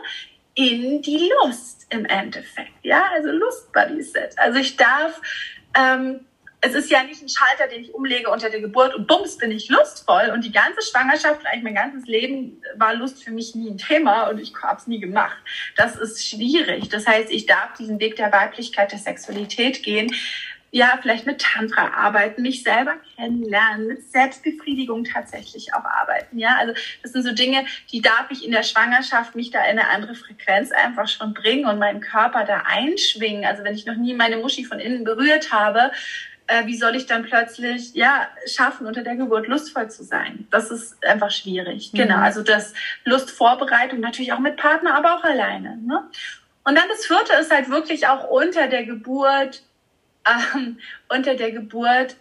in 0.56 1.02
die 1.02 1.30
Lust 1.44 1.86
im 1.90 2.06
Endeffekt, 2.06 2.84
ja, 2.84 3.04
also 3.14 3.30
Lust 3.30 3.72
Body 3.74 4.02
Set. 4.02 4.38
Also 4.38 4.60
ich 4.60 4.76
darf 4.78 5.22
ähm, 5.76 6.22
es 6.62 6.74
ist 6.74 6.90
ja 6.90 7.04
nicht 7.04 7.22
ein 7.22 7.30
Schalter, 7.30 7.68
den 7.72 7.84
ich 7.84 7.94
umlege 7.94 8.30
unter 8.30 8.50
der 8.50 8.62
Geburt 8.62 8.96
und 8.96 9.08
bums 9.08 9.38
bin 9.38 9.52
ich 9.52 9.70
lustvoll. 9.70 10.32
Und 10.34 10.44
die 10.44 10.52
ganze 10.52 10.82
Schwangerschaft, 10.82 11.46
eigentlich 11.46 11.64
mein 11.64 11.76
ganzes 11.76 12.06
Leben 12.08 12.62
war 12.76 12.96
Lust 12.96 13.24
für 13.24 13.32
mich 13.32 13.54
nie 13.54 13.70
ein 13.70 13.78
Thema 13.78 14.30
und 14.30 14.40
ich 14.40 14.54
habe 14.62 14.80
es 14.80 14.88
nie 14.88 15.00
gemacht. 15.00 15.38
Das 15.76 15.96
ist 15.96 16.28
schwierig. 16.28 16.90
Das 16.90 17.06
heißt, 17.06 17.32
ich 17.32 17.46
darf 17.46 17.74
diesen 17.78 18.00
Weg 18.00 18.16
der 18.16 18.32
Weiblichkeit, 18.32 18.92
der 18.92 19.00
Sexualität 19.00 19.84
gehen. 19.84 20.10
Ja, 20.72 21.00
vielleicht 21.02 21.26
mit 21.26 21.40
Tantra 21.40 21.94
arbeiten, 21.96 22.42
mich 22.42 22.62
selber 22.64 22.96
kennenlernen, 23.16 23.88
mit 23.88 24.12
Selbstbefriedigung 24.12 25.06
tatsächlich 25.06 25.74
auch 25.74 25.86
arbeiten. 25.86 26.38
Ja, 26.38 26.58
also 26.58 26.74
das 27.04 27.14
sind 27.14 27.24
so 27.24 27.34
Dinge, 27.34 27.66
die 27.92 28.02
darf 28.02 28.26
ich 28.32 28.44
in 28.44 28.52
der 28.52 28.64
Schwangerschaft 28.64 29.36
mich 29.36 29.52
da 29.52 29.60
in 29.60 29.80
eine 29.80 29.90
andere 29.90 30.14
Frequenz 30.14 30.72
einfach 30.72 31.08
schon 31.08 31.34
bringen 31.34 31.66
und 31.66 31.80
meinen 31.80 32.02
Körper 32.02 32.44
da 32.44 32.64
einschwingen. 32.66 33.46
Also 33.46 33.64
wenn 33.64 33.76
ich 33.76 33.86
noch 33.86 33.96
nie 33.96 34.14
meine 34.14 34.38
Muschi 34.38 34.66
von 34.66 34.80
innen 34.80 35.06
berührt 35.06 35.54
habe, 35.54 35.92
äh, 36.48 36.66
wie 36.66 36.78
soll 36.78 36.96
ich 36.96 37.06
dann 37.06 37.24
plötzlich 37.24 37.94
ja 37.94 38.28
schaffen, 38.46 38.88
unter 38.88 39.04
der 39.04 39.16
Geburt 39.16 39.48
lustvoll 39.48 39.90
zu 39.90 40.04
sein? 40.04 40.48
Das 40.50 40.72
ist 40.72 41.06
einfach 41.06 41.32
schwierig. 41.32 41.92
Mhm. 41.94 41.98
Genau, 41.98 42.18
also 42.18 42.42
das 42.42 42.74
Lustvorbereitung 43.04 44.00
natürlich 44.00 44.34
auch 44.34 44.40
mit 44.40 44.58
Partner, 44.58 44.96
aber 44.96 45.16
auch 45.16 45.24
alleine. 45.24 45.78
Ne? 45.78 46.10
Und 46.64 46.76
dann 46.76 46.88
das 46.90 47.06
Vierte 47.06 47.34
ist 47.34 47.52
halt 47.52 47.70
wirklich 47.70 48.08
auch 48.08 48.30
unter 48.30 48.68
der 48.68 48.86
Geburt, 48.86 49.64
ähm, 50.26 50.80
unter 51.10 51.36
der 51.36 51.52
Geburt 51.52 52.16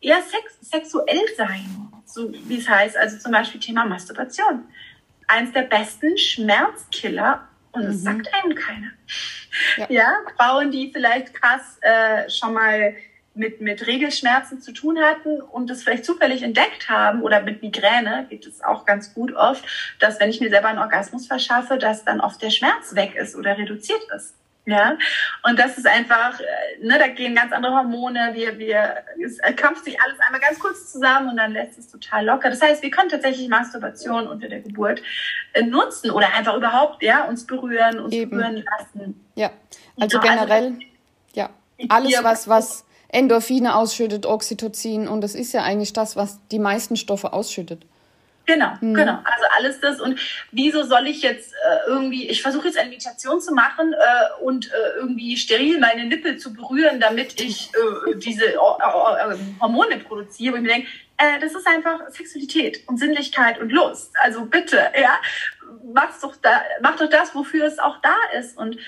eher 0.00 0.22
sex 0.22 0.58
sexuell 0.60 1.22
sein, 1.36 1.90
so 2.04 2.32
wie 2.32 2.58
es 2.58 2.68
heißt. 2.68 2.96
Also 2.96 3.18
zum 3.18 3.32
Beispiel 3.32 3.60
Thema 3.60 3.84
Masturbation. 3.84 4.64
Eins 5.26 5.52
der 5.52 5.62
besten 5.62 6.16
Schmerzkiller 6.16 7.46
und 7.72 7.82
es 7.82 7.96
mhm. 7.96 8.00
sagt 8.00 8.34
einem 8.34 8.54
keiner. 8.54 8.90
Ja. 9.76 9.86
ja. 9.90 10.12
Frauen, 10.36 10.70
die 10.70 10.90
vielleicht 10.92 11.34
krass 11.34 11.78
äh, 11.80 12.30
schon 12.30 12.54
mal 12.54 12.94
mit, 13.38 13.60
mit 13.60 13.86
Regelschmerzen 13.86 14.60
zu 14.60 14.72
tun 14.72 14.98
hatten 14.98 15.40
und 15.40 15.70
das 15.70 15.82
vielleicht 15.82 16.04
zufällig 16.04 16.42
entdeckt 16.42 16.88
haben 16.88 17.22
oder 17.22 17.42
mit 17.42 17.62
Migräne 17.62 18.26
geht 18.28 18.46
es 18.46 18.62
auch 18.62 18.84
ganz 18.84 19.14
gut 19.14 19.34
oft, 19.34 19.64
dass 20.00 20.20
wenn 20.20 20.30
ich 20.30 20.40
mir 20.40 20.50
selber 20.50 20.68
einen 20.68 20.78
Orgasmus 20.78 21.26
verschaffe, 21.26 21.78
dass 21.78 22.04
dann 22.04 22.20
oft 22.20 22.42
der 22.42 22.50
Schmerz 22.50 22.94
weg 22.94 23.14
ist 23.14 23.36
oder 23.36 23.56
reduziert 23.56 24.02
ist. 24.14 24.34
Ja, 24.66 24.98
und 25.44 25.58
das 25.58 25.78
ist 25.78 25.86
einfach, 25.86 26.38
äh, 26.40 26.84
ne, 26.84 26.98
da 26.98 27.08
gehen 27.08 27.34
ganz 27.34 27.54
andere 27.54 27.72
Hormone, 27.72 28.32
wir, 28.34 28.58
wir, 28.58 28.96
es 29.24 29.38
krampft 29.56 29.86
sich 29.86 29.98
alles 29.98 30.20
einmal 30.20 30.42
ganz 30.42 30.58
kurz 30.58 30.92
zusammen 30.92 31.30
und 31.30 31.38
dann 31.38 31.52
lässt 31.52 31.78
es 31.78 31.90
total 31.90 32.26
locker. 32.26 32.50
Das 32.50 32.60
heißt, 32.60 32.82
wir 32.82 32.90
können 32.90 33.08
tatsächlich 33.08 33.48
Masturbation 33.48 34.26
unter 34.26 34.46
der 34.46 34.60
Geburt 34.60 35.02
äh, 35.54 35.62
nutzen 35.62 36.10
oder 36.10 36.34
einfach 36.34 36.54
überhaupt, 36.54 37.02
ja, 37.02 37.24
uns 37.24 37.46
berühren, 37.46 37.98
uns 37.98 38.12
Eben. 38.12 38.30
berühren 38.30 38.62
lassen. 38.78 39.26
Ja, 39.36 39.52
also 39.98 40.20
genau, 40.20 40.34
generell, 40.34 40.64
also, 40.64 40.82
ja, 41.32 41.50
alles 41.88 42.22
was, 42.22 42.48
was 42.48 42.84
Endorphine 43.08 43.74
ausschüttet, 43.74 44.26
Oxytocin 44.26 45.08
und 45.08 45.22
das 45.22 45.34
ist 45.34 45.52
ja 45.52 45.62
eigentlich 45.62 45.92
das, 45.92 46.16
was 46.16 46.38
die 46.50 46.58
meisten 46.58 46.96
Stoffe 46.96 47.32
ausschüttet. 47.32 47.84
Genau, 48.48 48.72
mhm. 48.80 48.94
genau. 48.94 49.18
Also 49.24 49.44
alles 49.58 49.78
das. 49.80 50.00
Und 50.00 50.18
wieso 50.52 50.82
soll 50.82 51.06
ich 51.06 51.20
jetzt 51.20 51.52
äh, 51.52 51.88
irgendwie, 51.88 52.30
ich 52.30 52.40
versuche 52.40 52.66
jetzt 52.66 52.78
eine 52.78 52.88
Meditation 52.88 53.42
zu 53.42 53.52
machen 53.52 53.92
äh, 53.92 54.42
und 54.42 54.72
äh, 54.72 54.98
irgendwie 55.00 55.36
steril 55.36 55.78
meine 55.78 56.06
Nippel 56.06 56.38
zu 56.38 56.54
berühren, 56.54 56.98
damit 56.98 57.38
ich 57.42 57.70
äh, 57.74 58.16
diese 58.16 58.46
äh, 58.54 58.58
Hormone 59.60 59.98
produziere. 59.98 60.54
Und 60.54 60.62
ich 60.62 60.66
mir 60.66 60.74
denke, 60.76 60.88
äh, 61.18 61.38
das 61.40 61.54
ist 61.54 61.66
einfach 61.66 62.08
Sexualität 62.08 62.88
und 62.88 62.96
Sinnlichkeit 62.96 63.60
und 63.60 63.70
Lust. 63.70 64.14
Also 64.18 64.46
bitte, 64.46 64.78
ja, 64.98 65.20
mach's 65.92 66.20
doch 66.20 66.34
da, 66.36 66.62
mach 66.80 66.96
doch 66.96 67.10
das, 67.10 67.34
wofür 67.34 67.66
es 67.66 67.78
auch 67.78 68.00
da 68.00 68.16
ist. 68.38 68.56
Und 68.56 68.78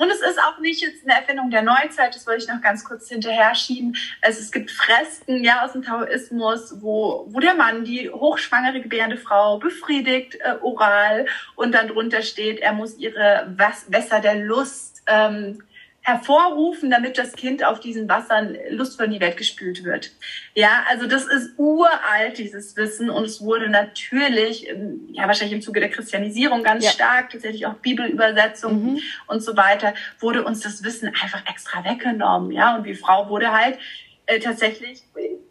und 0.00 0.10
es 0.10 0.22
ist 0.22 0.40
auch 0.40 0.58
nicht 0.60 0.80
jetzt 0.80 1.04
eine 1.04 1.20
Erfindung 1.20 1.50
der 1.50 1.60
Neuzeit, 1.60 2.14
das 2.14 2.26
wollte 2.26 2.44
ich 2.44 2.48
noch 2.48 2.62
ganz 2.62 2.86
kurz 2.86 3.10
hinterher 3.10 3.54
schieben. 3.54 3.94
Also 4.22 4.40
es 4.40 4.50
gibt 4.50 4.70
Fresken 4.70 5.44
ja 5.44 5.62
aus 5.62 5.72
dem 5.72 5.82
Taoismus, 5.82 6.80
wo, 6.80 7.26
wo 7.28 7.38
der 7.38 7.54
Mann 7.54 7.84
die 7.84 8.08
hochschwangere 8.08 8.80
gebärende 8.80 9.18
Frau 9.18 9.58
befriedigt 9.58 10.36
äh, 10.36 10.54
oral 10.62 11.26
und 11.54 11.72
dann 11.72 11.88
drunter 11.88 12.22
steht, 12.22 12.60
er 12.60 12.72
muss 12.72 12.96
ihre 12.96 13.54
Wässer 13.88 14.20
der 14.20 14.36
Lust 14.36 15.02
ähm, 15.06 15.62
hervorrufen, 16.10 16.90
damit 16.90 17.18
das 17.18 17.32
Kind 17.32 17.64
auf 17.64 17.80
diesen 17.80 18.08
Wassern 18.08 18.56
lustvoll 18.70 19.06
in 19.06 19.12
die 19.12 19.20
Welt 19.20 19.36
gespült 19.36 19.84
wird. 19.84 20.10
Ja, 20.54 20.84
also 20.88 21.06
das 21.06 21.26
ist 21.26 21.58
uralt, 21.58 22.38
dieses 22.38 22.76
Wissen. 22.76 23.10
Und 23.10 23.24
es 23.24 23.40
wurde 23.40 23.68
natürlich, 23.68 24.68
ja, 25.08 25.26
wahrscheinlich 25.26 25.54
im 25.54 25.62
Zuge 25.62 25.80
der 25.80 25.90
Christianisierung 25.90 26.62
ganz 26.62 26.84
ja. 26.84 26.90
stark, 26.90 27.30
tatsächlich 27.30 27.66
auch 27.66 27.74
Bibelübersetzungen 27.74 28.94
mhm. 28.94 29.00
und 29.26 29.42
so 29.42 29.56
weiter, 29.56 29.94
wurde 30.18 30.44
uns 30.44 30.60
das 30.60 30.82
Wissen 30.84 31.08
einfach 31.08 31.42
extra 31.46 31.84
weggenommen. 31.84 32.52
Ja, 32.52 32.76
und 32.76 32.84
die 32.84 32.94
Frau 32.94 33.28
wurde 33.28 33.52
halt 33.52 33.78
äh, 34.26 34.38
tatsächlich 34.38 35.02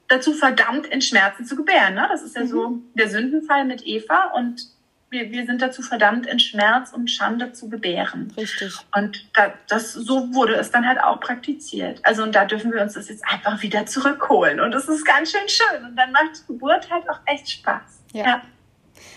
dazu 0.08 0.34
verdammt, 0.34 0.88
in 0.88 1.02
Schmerzen 1.02 1.46
zu 1.46 1.56
gebären. 1.56 1.94
Ne? 1.94 2.06
Das 2.10 2.24
ist 2.24 2.36
ja 2.36 2.44
mhm. 2.44 2.48
so 2.48 2.78
der 2.94 3.10
Sündenfall 3.10 3.66
mit 3.66 3.86
Eva 3.86 4.32
und 4.36 4.68
wir, 5.10 5.32
wir 5.32 5.46
sind 5.46 5.62
dazu 5.62 5.82
verdammt, 5.82 6.28
in 6.28 6.40
Schmerz 6.40 6.94
und 6.94 7.10
Schande 7.10 7.52
zu 7.54 7.70
gebären. 7.70 8.32
Richtig. 8.38 8.74
Und 8.96 9.26
da, 9.34 9.54
das, 9.68 9.94
so 9.94 10.34
wurde 10.34 10.56
es 10.56 10.72
dann 10.72 10.88
halt 10.88 11.02
auch 11.02 11.20
praktiziert. 11.20 12.00
Also 12.04 12.24
und 12.24 12.34
da 12.36 12.46
dürfen 12.46 12.72
wir 12.72 12.82
uns 12.82 12.94
das 12.94 13.10
jetzt 13.10 13.24
einfach 13.28 13.62
wieder 13.62 13.86
zurückholen. 13.86 14.60
Und 14.60 14.72
das 14.72 14.88
ist 14.88 15.06
ganz 15.06 15.32
schön 15.32 15.48
schön. 15.48 15.86
Und 15.86 15.96
dann 15.96 16.12
macht 16.12 16.46
Geburt 16.48 16.90
halt 16.92 17.10
auch 17.10 17.20
echt 17.26 17.50
Spaß. 17.50 18.04
ja. 18.14 18.26
ja. 18.26 18.42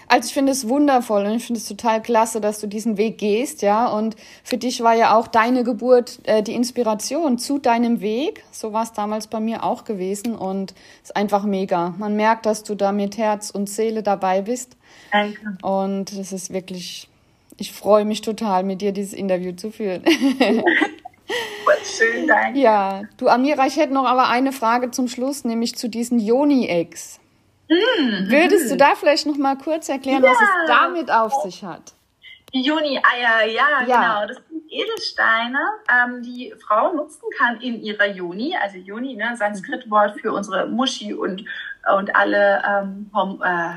Also 0.08 0.28
ich 0.28 0.34
finde 0.34 0.52
es 0.52 0.68
wundervoll 0.68 1.24
und 1.24 1.32
ich 1.32 1.46
finde 1.46 1.60
es 1.60 1.66
total 1.66 2.02
klasse, 2.02 2.40
dass 2.40 2.60
du 2.60 2.66
diesen 2.66 2.96
Weg 2.96 3.18
gehst, 3.18 3.62
ja. 3.62 3.86
Und 3.86 4.16
für 4.44 4.58
dich 4.58 4.82
war 4.82 4.94
ja 4.94 5.16
auch 5.16 5.26
deine 5.26 5.64
Geburt 5.64 6.20
äh, 6.24 6.42
die 6.42 6.54
Inspiration 6.54 7.38
zu 7.38 7.58
deinem 7.58 8.00
Weg. 8.00 8.44
So 8.50 8.72
war 8.72 8.82
es 8.82 8.92
damals 8.92 9.26
bei 9.26 9.40
mir 9.40 9.64
auch 9.64 9.84
gewesen 9.84 10.34
und 10.34 10.74
es 11.02 11.10
ist 11.10 11.16
einfach 11.16 11.44
mega. 11.44 11.94
Man 11.98 12.16
merkt, 12.16 12.46
dass 12.46 12.62
du 12.62 12.74
da 12.74 12.92
mit 12.92 13.16
Herz 13.16 13.50
und 13.50 13.68
Seele 13.68 14.02
dabei 14.02 14.42
bist. 14.42 14.76
Danke. 15.10 15.56
Und 15.62 16.12
es 16.12 16.32
ist 16.32 16.52
wirklich, 16.52 17.08
ich 17.56 17.72
freue 17.72 18.04
mich 18.04 18.20
total, 18.20 18.64
mit 18.64 18.80
dir 18.80 18.92
dieses 18.92 19.12
Interview 19.12 19.52
zu 19.52 19.70
führen. 19.70 20.04
Schön, 21.84 22.26
danke. 22.26 22.58
Ja, 22.58 23.02
du 23.16 23.28
Amira, 23.28 23.66
ich 23.66 23.76
hätte 23.76 23.92
noch 23.92 24.04
aber 24.04 24.28
eine 24.28 24.52
Frage 24.52 24.90
zum 24.90 25.08
Schluss, 25.08 25.44
nämlich 25.44 25.76
zu 25.76 25.88
diesen 25.88 26.18
Yoni-Eggs. 26.18 27.20
Mhm. 27.72 28.30
Würdest 28.30 28.70
du 28.70 28.76
da 28.76 28.94
vielleicht 28.94 29.26
noch 29.26 29.36
mal 29.36 29.56
kurz 29.56 29.88
erklären, 29.88 30.22
ja. 30.22 30.30
was 30.30 30.40
es 30.40 30.48
damit 30.66 31.10
auf 31.10 31.32
sich 31.42 31.64
hat? 31.64 31.94
Die 32.52 32.62
Juni-Eier, 32.62 33.46
ja, 33.46 33.80
ja, 33.80 33.84
genau. 33.84 34.26
Das 34.26 34.36
sind 34.48 34.62
Edelsteine, 34.68 35.58
ähm, 35.90 36.22
die 36.22 36.54
Frau 36.66 36.92
nutzen 36.92 37.24
kann 37.38 37.60
in 37.60 37.80
ihrer 37.82 38.08
Juni. 38.08 38.54
Also 38.60 38.76
Juni, 38.76 39.14
ne, 39.14 39.34
Sanskrit-Wort 39.36 40.20
für 40.20 40.32
unsere 40.32 40.66
Muschi 40.66 41.14
und, 41.14 41.44
und 41.96 42.14
alle 42.14 42.62
ähm, 42.66 43.10
äh, 43.42 43.72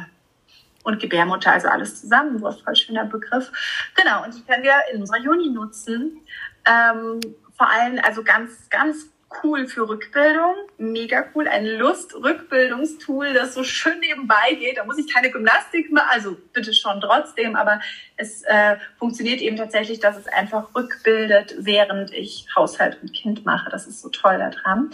und 0.83 0.99
Gebärmutter, 0.99 1.53
also 1.53 1.69
alles 1.69 2.01
zusammen. 2.01 2.45
Ein 2.45 2.53
voll 2.53 2.75
schöner 2.75 3.05
Begriff. 3.05 3.51
Genau, 3.95 4.23
und 4.23 4.35
die 4.35 4.43
können 4.43 4.63
wir 4.63 4.75
in 4.93 5.01
unserer 5.01 5.19
Juni 5.19 5.49
nutzen. 5.49 6.21
Ähm, 6.65 7.21
vor 7.57 7.69
allem, 7.69 7.99
also 8.03 8.23
ganz, 8.23 8.69
ganz 8.69 9.09
cool 9.43 9.67
für 9.67 9.87
Rückbildung, 9.87 10.55
mega 10.77 11.25
cool, 11.33 11.47
ein 11.47 11.65
Lust-Rückbildungstool, 11.65 13.33
das 13.33 13.53
so 13.53 13.63
schön 13.63 13.99
nebenbei 13.99 14.53
geht. 14.57 14.77
Da 14.77 14.85
muss 14.85 14.97
ich 14.97 15.11
keine 15.11 15.31
Gymnastik 15.31 15.91
machen, 15.91 16.09
also 16.11 16.37
bitte 16.53 16.73
schon 16.73 17.01
trotzdem, 17.01 17.55
aber 17.55 17.81
es 18.17 18.43
äh, 18.43 18.77
funktioniert 18.97 19.41
eben 19.41 19.57
tatsächlich, 19.57 19.99
dass 19.99 20.17
es 20.17 20.27
einfach 20.27 20.73
rückbildet, 20.73 21.55
während 21.59 22.13
ich 22.13 22.47
Haushalt 22.55 22.97
und 23.01 23.13
Kind 23.13 23.45
mache. 23.45 23.69
Das 23.69 23.87
ist 23.87 24.01
so 24.01 24.09
toll 24.09 24.37
daran. 24.37 24.91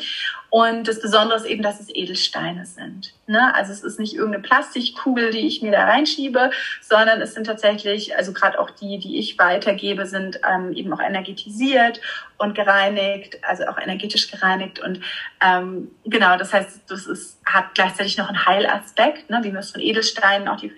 Und 0.50 0.88
das 0.88 1.00
Besondere 1.00 1.38
ist 1.38 1.46
eben, 1.46 1.62
dass 1.62 1.80
es 1.80 1.88
Edelsteine 1.90 2.66
sind. 2.66 3.14
Ne? 3.28 3.54
Also 3.56 3.72
es 3.72 3.84
ist 3.84 4.00
nicht 4.00 4.16
irgendeine 4.16 4.44
Plastikkugel, 4.44 5.32
die 5.32 5.48
ich 5.48 5.62
mir 5.62 5.72
da 5.72 5.86
reinschiebe, 5.86 6.52
sondern 6.82 7.22
es 7.22 7.34
sind 7.34 7.46
tatsächlich, 7.46 8.18
also 8.18 8.34
gerade 8.34 8.60
auch 8.60 8.70
die, 8.72 9.00
die 9.00 9.20
ich 9.20 9.38
weitergebe, 9.40 10.06
sind 10.06 10.42
ähm, 10.50 10.74
eben 10.74 10.92
auch 10.92 11.00
energetisiert 11.00 12.02
und 12.38 12.56
gereinigt, 12.56 13.38
also 13.44 13.66
auch 13.68 13.78
energetisch 13.78 14.30
gereinigt 14.30 14.80
und 14.80 15.00
ähm, 15.46 15.92
genau, 16.06 16.38
das 16.38 16.52
heißt, 16.52 16.82
das 16.90 17.06
ist, 17.06 17.40
hat 17.46 17.76
gleichzeitig 17.76 18.18
noch 18.18 18.28
einen 18.28 18.46
Heilaspekt, 18.46 19.30
ne, 19.30 19.40
wie 19.44 19.52
wir 19.52 19.60
es 19.60 19.72
von 19.72 19.80
Edelsteinen 19.80 20.48
auch 20.48 20.60
die 20.60 20.70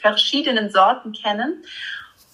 verschiedenen 0.00 0.70
Sorten 0.70 1.12
kennen. 1.12 1.62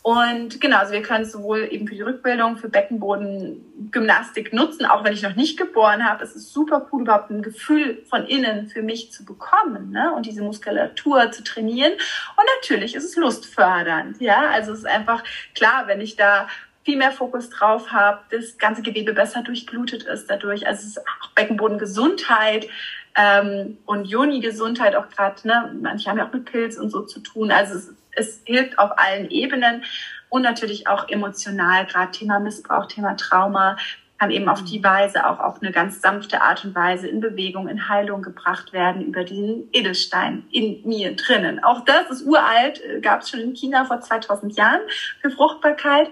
Und 0.06 0.60
genau, 0.60 0.78
also 0.78 0.92
wir 0.92 1.02
können 1.02 1.24
es 1.24 1.32
sowohl 1.32 1.66
eben 1.68 1.88
für 1.88 1.96
die 1.96 2.02
Rückbildung, 2.02 2.58
für 2.58 2.68
Beckenbodengymnastik 2.68 4.52
nutzen, 4.52 4.86
auch 4.86 5.02
wenn 5.02 5.12
ich 5.12 5.22
noch 5.22 5.34
nicht 5.34 5.58
geboren 5.58 6.08
habe. 6.08 6.22
Es 6.22 6.36
ist 6.36 6.52
super 6.52 6.86
cool, 6.92 7.02
überhaupt 7.02 7.30
ein 7.30 7.42
Gefühl 7.42 8.04
von 8.08 8.24
innen 8.24 8.68
für 8.68 8.82
mich 8.82 9.10
zu 9.10 9.24
bekommen 9.24 9.90
ne? 9.90 10.12
und 10.14 10.24
diese 10.24 10.42
Muskulatur 10.42 11.32
zu 11.32 11.42
trainieren. 11.42 11.92
Und 11.92 12.44
natürlich 12.60 12.94
ist 12.94 13.02
es 13.02 13.16
lustfördernd. 13.16 14.20
Ja, 14.20 14.48
also 14.50 14.74
es 14.74 14.78
ist 14.78 14.86
einfach 14.86 15.24
klar, 15.56 15.88
wenn 15.88 16.00
ich 16.00 16.14
da 16.14 16.46
viel 16.84 16.96
mehr 16.96 17.10
Fokus 17.10 17.50
drauf 17.50 17.90
habe, 17.90 18.20
das 18.30 18.58
ganze 18.58 18.82
Gewebe 18.82 19.12
besser 19.12 19.42
durchblutet 19.42 20.04
ist 20.04 20.30
dadurch. 20.30 20.68
Also 20.68 20.82
es 20.82 20.86
ist 20.90 21.00
auch 21.00 21.30
Beckenbodengesundheit 21.34 22.68
ähm, 23.16 23.78
und 23.86 24.04
Joni-Gesundheit 24.06 24.94
auch 24.94 25.08
gerade. 25.08 25.46
Ne? 25.46 25.76
Manche 25.80 26.10
haben 26.10 26.18
ja 26.18 26.28
auch 26.28 26.32
mit 26.32 26.44
Pilz 26.44 26.76
und 26.76 26.90
so 26.90 27.02
zu 27.02 27.20
tun. 27.20 27.50
Also 27.50 27.74
es 27.74 27.94
es 28.16 28.40
hilft 28.44 28.78
auf 28.78 28.98
allen 28.98 29.30
Ebenen 29.30 29.84
und 30.28 30.42
natürlich 30.42 30.88
auch 30.88 31.08
emotional, 31.08 31.86
gerade 31.86 32.10
Thema 32.10 32.40
Missbrauch, 32.40 32.86
Thema 32.86 33.16
Trauma, 33.16 33.76
kann 34.18 34.30
eben 34.30 34.48
auf 34.48 34.64
die 34.64 34.82
Weise 34.82 35.26
auch 35.28 35.38
auf 35.40 35.60
eine 35.60 35.72
ganz 35.72 36.00
sanfte 36.00 36.40
Art 36.40 36.64
und 36.64 36.74
Weise 36.74 37.06
in 37.06 37.20
Bewegung, 37.20 37.68
in 37.68 37.90
Heilung 37.90 38.22
gebracht 38.22 38.72
werden 38.72 39.04
über 39.04 39.24
diesen 39.24 39.68
Edelstein 39.72 40.46
in 40.50 40.80
mir 40.86 41.14
drinnen. 41.14 41.62
Auch 41.62 41.84
das 41.84 42.10
ist 42.10 42.26
uralt, 42.26 42.80
äh, 42.82 43.00
gab 43.00 43.20
es 43.20 43.28
schon 43.28 43.40
in 43.40 43.54
China 43.54 43.84
vor 43.84 44.00
2000 44.00 44.56
Jahren 44.56 44.80
für 45.20 45.30
Fruchtbarkeit. 45.30 46.08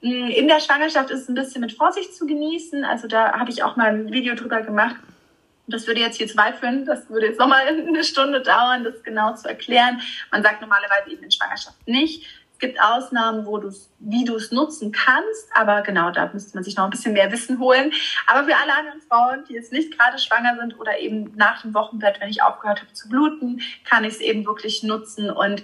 Mm, 0.00 0.28
in 0.28 0.48
der 0.48 0.60
Schwangerschaft 0.60 1.10
ist 1.10 1.20
es 1.20 1.28
ein 1.28 1.34
bisschen 1.34 1.60
mit 1.60 1.74
Vorsicht 1.74 2.14
zu 2.14 2.26
genießen. 2.26 2.86
Also 2.86 3.06
da 3.06 3.38
habe 3.38 3.50
ich 3.50 3.62
auch 3.62 3.76
mal 3.76 3.90
ein 3.90 4.10
Video 4.10 4.34
drüber 4.34 4.62
gemacht. 4.62 4.96
Das 5.66 5.86
würde 5.86 6.00
jetzt 6.00 6.16
hier 6.16 6.28
zweifeln, 6.28 6.84
das 6.84 7.08
würde 7.08 7.26
jetzt 7.26 7.38
nochmal 7.38 7.66
eine 7.68 8.04
Stunde 8.04 8.40
dauern, 8.40 8.84
das 8.84 9.02
genau 9.02 9.34
zu 9.34 9.48
erklären. 9.48 10.00
Man 10.30 10.42
sagt 10.42 10.60
normalerweise 10.60 11.10
eben 11.10 11.22
in 11.22 11.30
Schwangerschaft 11.30 11.86
nicht. 11.86 12.26
Es 12.52 12.58
gibt 12.58 12.80
Ausnahmen, 12.80 13.46
wo 13.46 13.58
du 13.58 13.72
wie 14.04 14.24
du 14.24 14.36
es 14.36 14.50
nutzen 14.50 14.92
kannst, 14.92 15.48
aber 15.54 15.82
genau, 15.82 16.10
da 16.10 16.30
müsste 16.32 16.56
man 16.56 16.64
sich 16.64 16.76
noch 16.76 16.84
ein 16.84 16.90
bisschen 16.90 17.12
mehr 17.12 17.30
Wissen 17.30 17.58
holen. 17.58 17.92
Aber 18.26 18.46
für 18.46 18.56
alle 18.56 18.74
anderen 18.74 19.00
Frauen, 19.00 19.44
die 19.48 19.54
jetzt 19.54 19.72
nicht 19.72 19.96
gerade 19.96 20.18
schwanger 20.18 20.56
sind 20.58 20.78
oder 20.78 20.98
eben 20.98 21.32
nach 21.36 21.62
dem 21.62 21.74
Wochenbett, 21.74 22.20
wenn 22.20 22.28
ich 22.28 22.42
aufgehört 22.42 22.80
habe 22.80 22.92
zu 22.92 23.08
bluten, 23.08 23.60
kann 23.84 24.04
ich 24.04 24.14
es 24.14 24.20
eben 24.20 24.44
wirklich 24.44 24.82
nutzen 24.82 25.30
und 25.30 25.62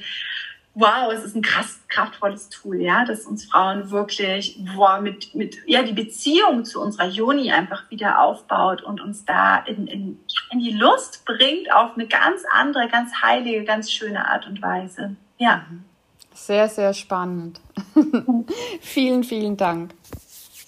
wow, 0.74 1.12
es 1.12 1.24
ist 1.24 1.34
ein 1.34 1.42
krass 1.42 1.80
kraftvolles 1.88 2.48
Tool, 2.50 2.80
ja, 2.80 3.04
das 3.04 3.24
uns 3.24 3.46
Frauen 3.46 3.90
wirklich 3.90 4.60
wow, 4.76 5.00
mit, 5.00 5.34
mit 5.34 5.58
ja, 5.66 5.82
die 5.82 5.92
Beziehung 5.92 6.64
zu 6.64 6.80
unserer 6.80 7.08
Joni 7.08 7.50
einfach 7.50 7.90
wieder 7.90 8.20
aufbaut 8.20 8.82
und 8.82 9.00
uns 9.00 9.24
da 9.24 9.58
in, 9.58 9.86
in, 9.86 10.20
in 10.52 10.60
die 10.60 10.72
Lust 10.72 11.24
bringt 11.24 11.72
auf 11.72 11.94
eine 11.94 12.06
ganz 12.06 12.42
andere, 12.52 12.88
ganz 12.88 13.12
heilige, 13.22 13.64
ganz 13.64 13.90
schöne 13.90 14.28
Art 14.28 14.46
und 14.46 14.62
Weise. 14.62 15.16
Ja. 15.38 15.64
Sehr, 16.34 16.68
sehr 16.68 16.94
spannend. 16.94 17.60
vielen, 18.80 19.24
vielen 19.24 19.56
Dank. 19.56 19.92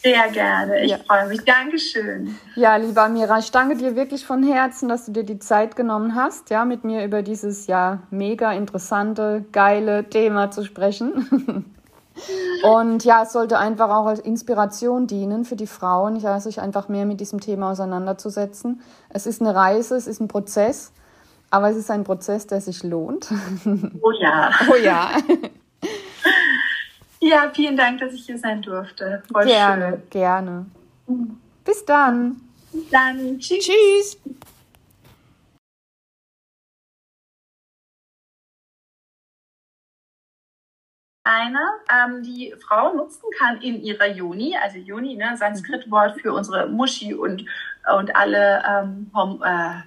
Sehr 0.03 0.31
gerne. 0.31 0.83
Ich 0.83 0.93
ja. 0.93 0.99
freue 0.99 1.29
mich. 1.29 1.45
Dankeschön. 1.45 2.35
Ja, 2.55 2.77
lieber 2.77 3.09
Mira, 3.09 3.39
ich 3.39 3.51
danke 3.51 3.77
dir 3.77 3.97
wirklich 3.97 4.25
von 4.25 4.43
Herzen, 4.43 4.89
dass 4.89 5.05
du 5.05 5.13
dir 5.13 5.25
die 5.25 5.39
Zeit 5.39 5.77
genommen 5.77 6.15
hast, 6.15 6.49
ja, 6.49 6.65
mit 6.65 6.85
mir 6.85 7.05
über 7.05 7.23
dieses 7.23 7.67
ja 7.67 8.03
mega 8.11 8.53
interessante, 8.53 9.45
geile 9.53 10.09
Thema 10.09 10.51
zu 10.51 10.65
sprechen. 10.65 11.75
Und 12.63 13.05
ja, 13.05 13.23
es 13.23 13.33
sollte 13.33 13.59
einfach 13.59 13.91
auch 13.91 14.07
als 14.07 14.21
Inspiration 14.21 15.07
dienen 15.07 15.45
für 15.45 15.57
die 15.57 15.67
Frauen, 15.67 16.17
ja, 16.17 16.41
sich 16.41 16.61
einfach 16.61 16.89
mehr 16.89 17.07
mit 17.07 17.21
diesem 17.21 17.41
Thema 17.41 17.71
auseinanderzusetzen. 17.71 18.83
Es 19.11 19.27
ist 19.27 19.41
eine 19.41 19.55
Reise, 19.55 19.97
es 19.97 20.07
ist 20.07 20.21
ein 20.21 20.29
Prozess, 20.29 20.93
aber 21.51 21.71
es 21.71 21.77
ist 21.77 21.91
ein 21.91 22.05
Prozess, 22.05 22.47
der 22.47 22.61
sich 22.61 22.83
lohnt. 22.83 23.31
Oh 24.01 24.13
ja. 24.13 24.51
Oh 24.71 24.77
ja. 24.77 25.11
Ja, 27.23 27.51
vielen 27.55 27.77
Dank, 27.77 28.01
dass 28.01 28.15
ich 28.15 28.25
hier 28.25 28.39
sein 28.39 28.63
durfte. 28.63 29.23
Voll 29.31 29.45
gerne, 29.45 29.91
schön. 29.91 30.11
gerne. 30.11 30.67
Bis 31.65 31.85
dann. 31.85 32.41
Bis 32.73 32.89
dann. 32.91 33.39
Tschüss. 33.39 33.67
Tschüss. 33.67 34.21
eine, 41.31 41.61
ähm, 41.91 42.23
die 42.23 42.55
Frau 42.67 42.95
nutzen 42.95 43.27
kann 43.39 43.61
in 43.61 43.83
ihrer 43.83 44.09
Joni, 44.09 44.57
also 44.61 44.79
Joni, 44.79 45.17
ne, 45.17 45.37
Sanskrit-Wort 45.37 46.21
für 46.21 46.33
unsere 46.33 46.67
Muschi 46.69 47.15
und, 47.15 47.45
und 47.97 48.17
alle 48.17 48.63
ähm, 48.69 49.11
Hom, 49.15 49.43
äh, 49.45 49.83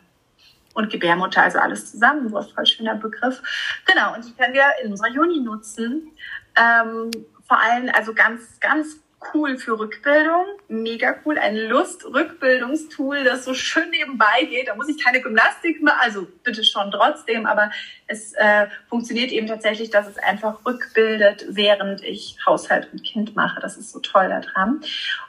und 0.74 0.90
Gebärmutter, 0.90 1.44
also 1.44 1.60
alles 1.60 1.92
zusammen, 1.92 2.34
ein 2.34 2.44
voll 2.44 2.66
schöner 2.66 2.96
Begriff. 2.96 3.42
Genau, 3.86 4.16
und 4.16 4.26
die 4.26 4.34
können 4.34 4.54
wir 4.54 4.66
in 4.84 4.92
unserer 4.92 5.10
Juni 5.10 5.40
nutzen. 5.40 6.12
Ähm, 6.58 7.12
vor 7.48 7.60
allem, 7.60 7.90
also 7.94 8.14
ganz, 8.14 8.60
ganz 8.60 8.98
cool 9.34 9.58
für 9.58 9.80
Rückbildung, 9.80 10.46
mega 10.68 11.16
cool, 11.26 11.38
ein 11.38 11.56
Lust-Rückbildungstool, 11.56 13.24
das 13.24 13.46
so 13.46 13.54
schön 13.54 13.90
nebenbei 13.90 14.46
geht. 14.50 14.68
Da 14.68 14.76
muss 14.76 14.90
ich 14.90 15.04
keine 15.04 15.22
Gymnastik 15.22 15.82
machen, 15.82 16.00
also 16.02 16.28
bitte 16.44 16.64
schon 16.64 16.92
trotzdem, 16.92 17.46
aber 17.46 17.72
es 18.08 18.34
äh, 18.34 18.68
funktioniert 18.90 19.32
eben 19.32 19.48
tatsächlich, 19.48 19.90
dass 19.90 20.08
es 20.08 20.18
einfach 20.18 20.66
rückbildet, 20.66 21.46
während 21.50 22.04
ich 22.04 22.38
Haushalt 22.46 22.90
und 22.92 23.04
Kind 23.04 23.36
mache. 23.36 23.60
Das 23.60 23.78
ist 23.78 23.92
so 23.92 24.00
toll 24.00 24.30
daran. 24.30 24.82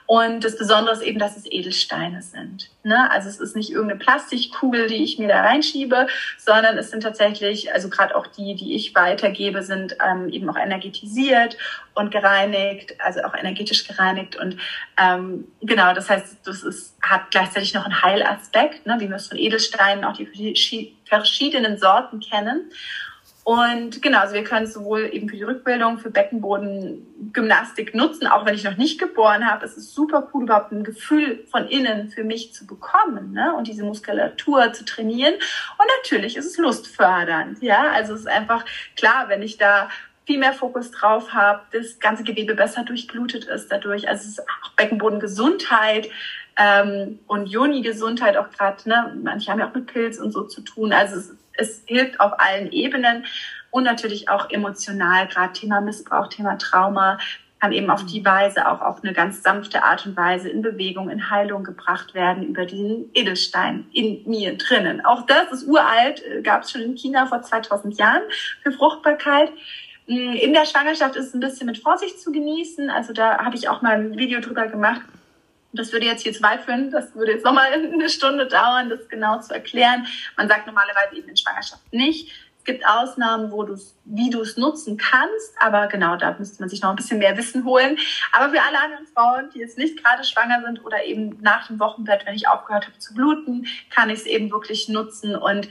Und 0.07 0.43
das 0.43 0.57
Besondere 0.57 0.93
ist 0.93 1.01
eben, 1.01 1.17
dass 1.17 1.35
es 1.35 1.45
Edelsteine 1.45 2.21
sind. 2.21 2.69
Ne? 2.83 3.09
Also 3.11 3.27
es 3.27 3.39
ist 3.39 3.55
nicht 3.55 3.71
irgendeine 3.71 3.99
Plastikkugel, 3.99 4.87
die 4.87 5.03
ich 5.03 5.17
mir 5.17 5.27
da 5.27 5.41
reinschiebe, 5.41 6.07
sondern 6.37 6.77
es 6.77 6.91
sind 6.91 7.01
tatsächlich, 7.01 7.73
also 7.73 7.89
gerade 7.89 8.15
auch 8.15 8.27
die, 8.27 8.55
die 8.55 8.75
ich 8.75 8.93
weitergebe, 8.93 9.63
sind 9.63 9.97
ähm, 10.05 10.29
eben 10.29 10.47
auch 10.49 10.57
energetisiert 10.57 11.57
und 11.95 12.11
gereinigt, 12.11 12.95
also 12.99 13.23
auch 13.23 13.33
energetisch 13.33 13.84
gereinigt. 13.87 14.35
Und 14.35 14.57
ähm, 15.01 15.47
genau, 15.61 15.93
das 15.93 16.09
heißt, 16.09 16.45
das 16.45 16.63
ist, 16.63 16.95
hat 17.01 17.31
gleichzeitig 17.31 17.73
noch 17.73 17.85
einen 17.85 18.01
Heilaspekt, 18.01 18.85
ne? 18.85 18.97
wie 18.99 19.09
wir 19.09 19.15
es 19.15 19.27
von 19.27 19.37
Edelsteinen, 19.37 20.03
auch 20.03 20.13
die 20.13 20.95
verschiedenen 21.05 21.77
Sorten 21.77 22.19
kennen. 22.19 22.71
Und 23.45 24.01
genau, 24.01 24.21
also 24.21 24.33
wir 24.33 24.43
können 24.43 24.65
es 24.65 24.73
sowohl 24.73 25.07
eben 25.13 25.29
für 25.29 25.35
die 25.35 25.43
Rückbildung, 25.43 25.99
für 25.99 26.09
Beckenbodengymnastik 26.09 27.93
nutzen, 27.93 28.25
auch 28.25 28.43
wenn 28.43 28.55
ich 28.55 28.63
noch 28.63 28.75
nicht 28.75 28.99
geboren 28.99 29.45
habe. 29.45 29.63
Es 29.63 29.77
ist 29.77 29.93
super 29.93 30.27
cool, 30.33 30.45
überhaupt 30.45 30.71
ein 30.71 30.83
Gefühl 30.83 31.45
von 31.51 31.67
innen 31.67 32.09
für 32.09 32.23
mich 32.23 32.55
zu 32.55 32.65
bekommen 32.65 33.33
ne? 33.33 33.53
und 33.55 33.67
diese 33.67 33.83
Muskulatur 33.83 34.73
zu 34.73 34.83
trainieren. 34.83 35.35
Und 35.35 35.87
natürlich 36.01 36.37
ist 36.37 36.47
es 36.47 36.57
lustfördernd. 36.57 37.61
Ja, 37.61 37.91
also 37.91 38.15
es 38.15 38.21
ist 38.21 38.27
einfach 38.27 38.65
klar, 38.95 39.29
wenn 39.29 39.43
ich 39.43 39.57
da 39.59 39.89
viel 40.25 40.39
mehr 40.39 40.53
Fokus 40.53 40.91
drauf 40.91 41.33
habe, 41.33 41.61
das 41.71 41.99
ganze 41.99 42.23
Gewebe 42.23 42.55
besser 42.55 42.83
durchblutet 42.83 43.45
ist 43.45 43.71
dadurch. 43.71 44.07
Also 44.07 44.23
es 44.23 44.29
ist 44.29 44.41
auch 44.41 44.71
Beckenbodengesundheit 44.75 46.09
ähm, 46.57 47.19
und 47.27 47.47
Joni-Gesundheit 47.47 48.37
auch 48.37 48.49
gerade. 48.49 48.89
Ne? 48.89 49.17
Manche 49.23 49.51
haben 49.51 49.59
ja 49.59 49.69
auch 49.69 49.75
mit 49.75 49.87
Pilz 49.87 50.19
und 50.19 50.31
so 50.31 50.43
zu 50.43 50.61
tun. 50.61 50.93
Also 50.93 51.17
es 51.17 51.35
es 51.57 51.83
hilft 51.85 52.19
auf 52.19 52.39
allen 52.39 52.71
Ebenen 52.71 53.25
und 53.71 53.83
natürlich 53.83 54.29
auch 54.29 54.49
emotional, 54.49 55.27
gerade 55.27 55.53
Thema 55.53 55.81
Missbrauch, 55.81 56.27
Thema 56.27 56.57
Trauma, 56.57 57.17
kann 57.59 57.71
eben 57.71 57.89
auf 57.89 58.05
die 58.05 58.23
Weise 58.23 58.69
auch 58.69 58.81
auf 58.81 59.03
eine 59.03 59.13
ganz 59.13 59.41
sanfte 59.41 59.83
Art 59.83 60.05
und 60.05 60.15
Weise 60.17 60.49
in 60.49 60.61
Bewegung, 60.61 61.09
in 61.09 61.29
Heilung 61.29 61.63
gebracht 61.63 62.13
werden 62.13 62.43
über 62.43 62.65
diesen 62.65 63.09
Edelstein 63.13 63.87
in 63.93 64.21
mir 64.25 64.57
drinnen. 64.57 65.03
Auch 65.05 65.25
das 65.25 65.51
ist 65.51 65.67
uralt, 65.67 66.21
äh, 66.23 66.41
gab 66.41 66.63
es 66.63 66.71
schon 66.71 66.81
in 66.81 66.95
China 66.95 67.25
vor 67.25 67.41
2000 67.41 67.97
Jahren 67.97 68.21
für 68.61 68.71
Fruchtbarkeit. 68.71 69.51
Mm, 70.07 70.33
in 70.33 70.53
der 70.53 70.65
Schwangerschaft 70.65 71.15
ist 71.15 71.27
es 71.27 71.33
ein 71.33 71.39
bisschen 71.39 71.67
mit 71.67 71.79
Vorsicht 71.79 72.19
zu 72.19 72.31
genießen. 72.31 72.89
Also 72.89 73.13
da 73.13 73.43
habe 73.43 73.55
ich 73.55 73.69
auch 73.69 73.81
mal 73.81 73.95
ein 73.95 74.17
Video 74.17 74.39
drüber 74.39 74.67
gemacht. 74.67 75.01
Das 75.73 75.91
würde 75.91 76.05
jetzt 76.05 76.23
hier 76.23 76.33
zweifeln, 76.33 76.89
das 76.89 77.13
würde 77.15 77.33
jetzt 77.33 77.43
nochmal 77.43 77.71
eine 77.73 78.09
Stunde 78.09 78.47
dauern, 78.47 78.89
das 78.89 79.09
genau 79.09 79.39
zu 79.41 79.53
erklären. 79.53 80.07
Man 80.37 80.47
sagt 80.47 80.67
normalerweise 80.67 81.15
eben 81.15 81.29
in 81.29 81.37
Schwangerschaft 81.37 81.91
nicht. 81.91 82.31
Es 82.59 82.63
gibt 82.63 82.87
Ausnahmen, 82.87 83.51
wo 83.51 83.63
du 83.63 83.77
wie 84.05 84.31
du 84.31 84.41
es 84.41 84.57
nutzen 84.57 84.97
kannst, 84.97 85.53
aber 85.59 85.87
genau, 85.87 86.15
da 86.15 86.35
müsste 86.39 86.61
man 86.61 86.69
sich 86.69 86.81
noch 86.81 86.89
ein 86.89 86.95
bisschen 86.95 87.19
mehr 87.19 87.37
Wissen 87.37 87.63
holen. 87.63 87.97
Aber 88.31 88.51
für 88.51 88.61
alle 88.61 88.79
anderen 88.79 89.05
Frauen, 89.07 89.49
die 89.53 89.59
jetzt 89.59 89.77
nicht 89.77 90.03
gerade 90.03 90.23
schwanger 90.23 90.63
sind 90.65 90.83
oder 90.83 91.03
eben 91.03 91.37
nach 91.41 91.67
dem 91.67 91.79
Wochenbett, 91.79 92.25
wenn 92.25 92.33
ich 92.33 92.47
aufgehört 92.47 92.87
habe 92.87 92.97
zu 92.97 93.13
bluten, 93.13 93.67
kann 93.91 94.09
ich 94.09 94.19
es 94.19 94.25
eben 94.25 94.51
wirklich 94.51 94.89
nutzen 94.89 95.35
und 95.35 95.67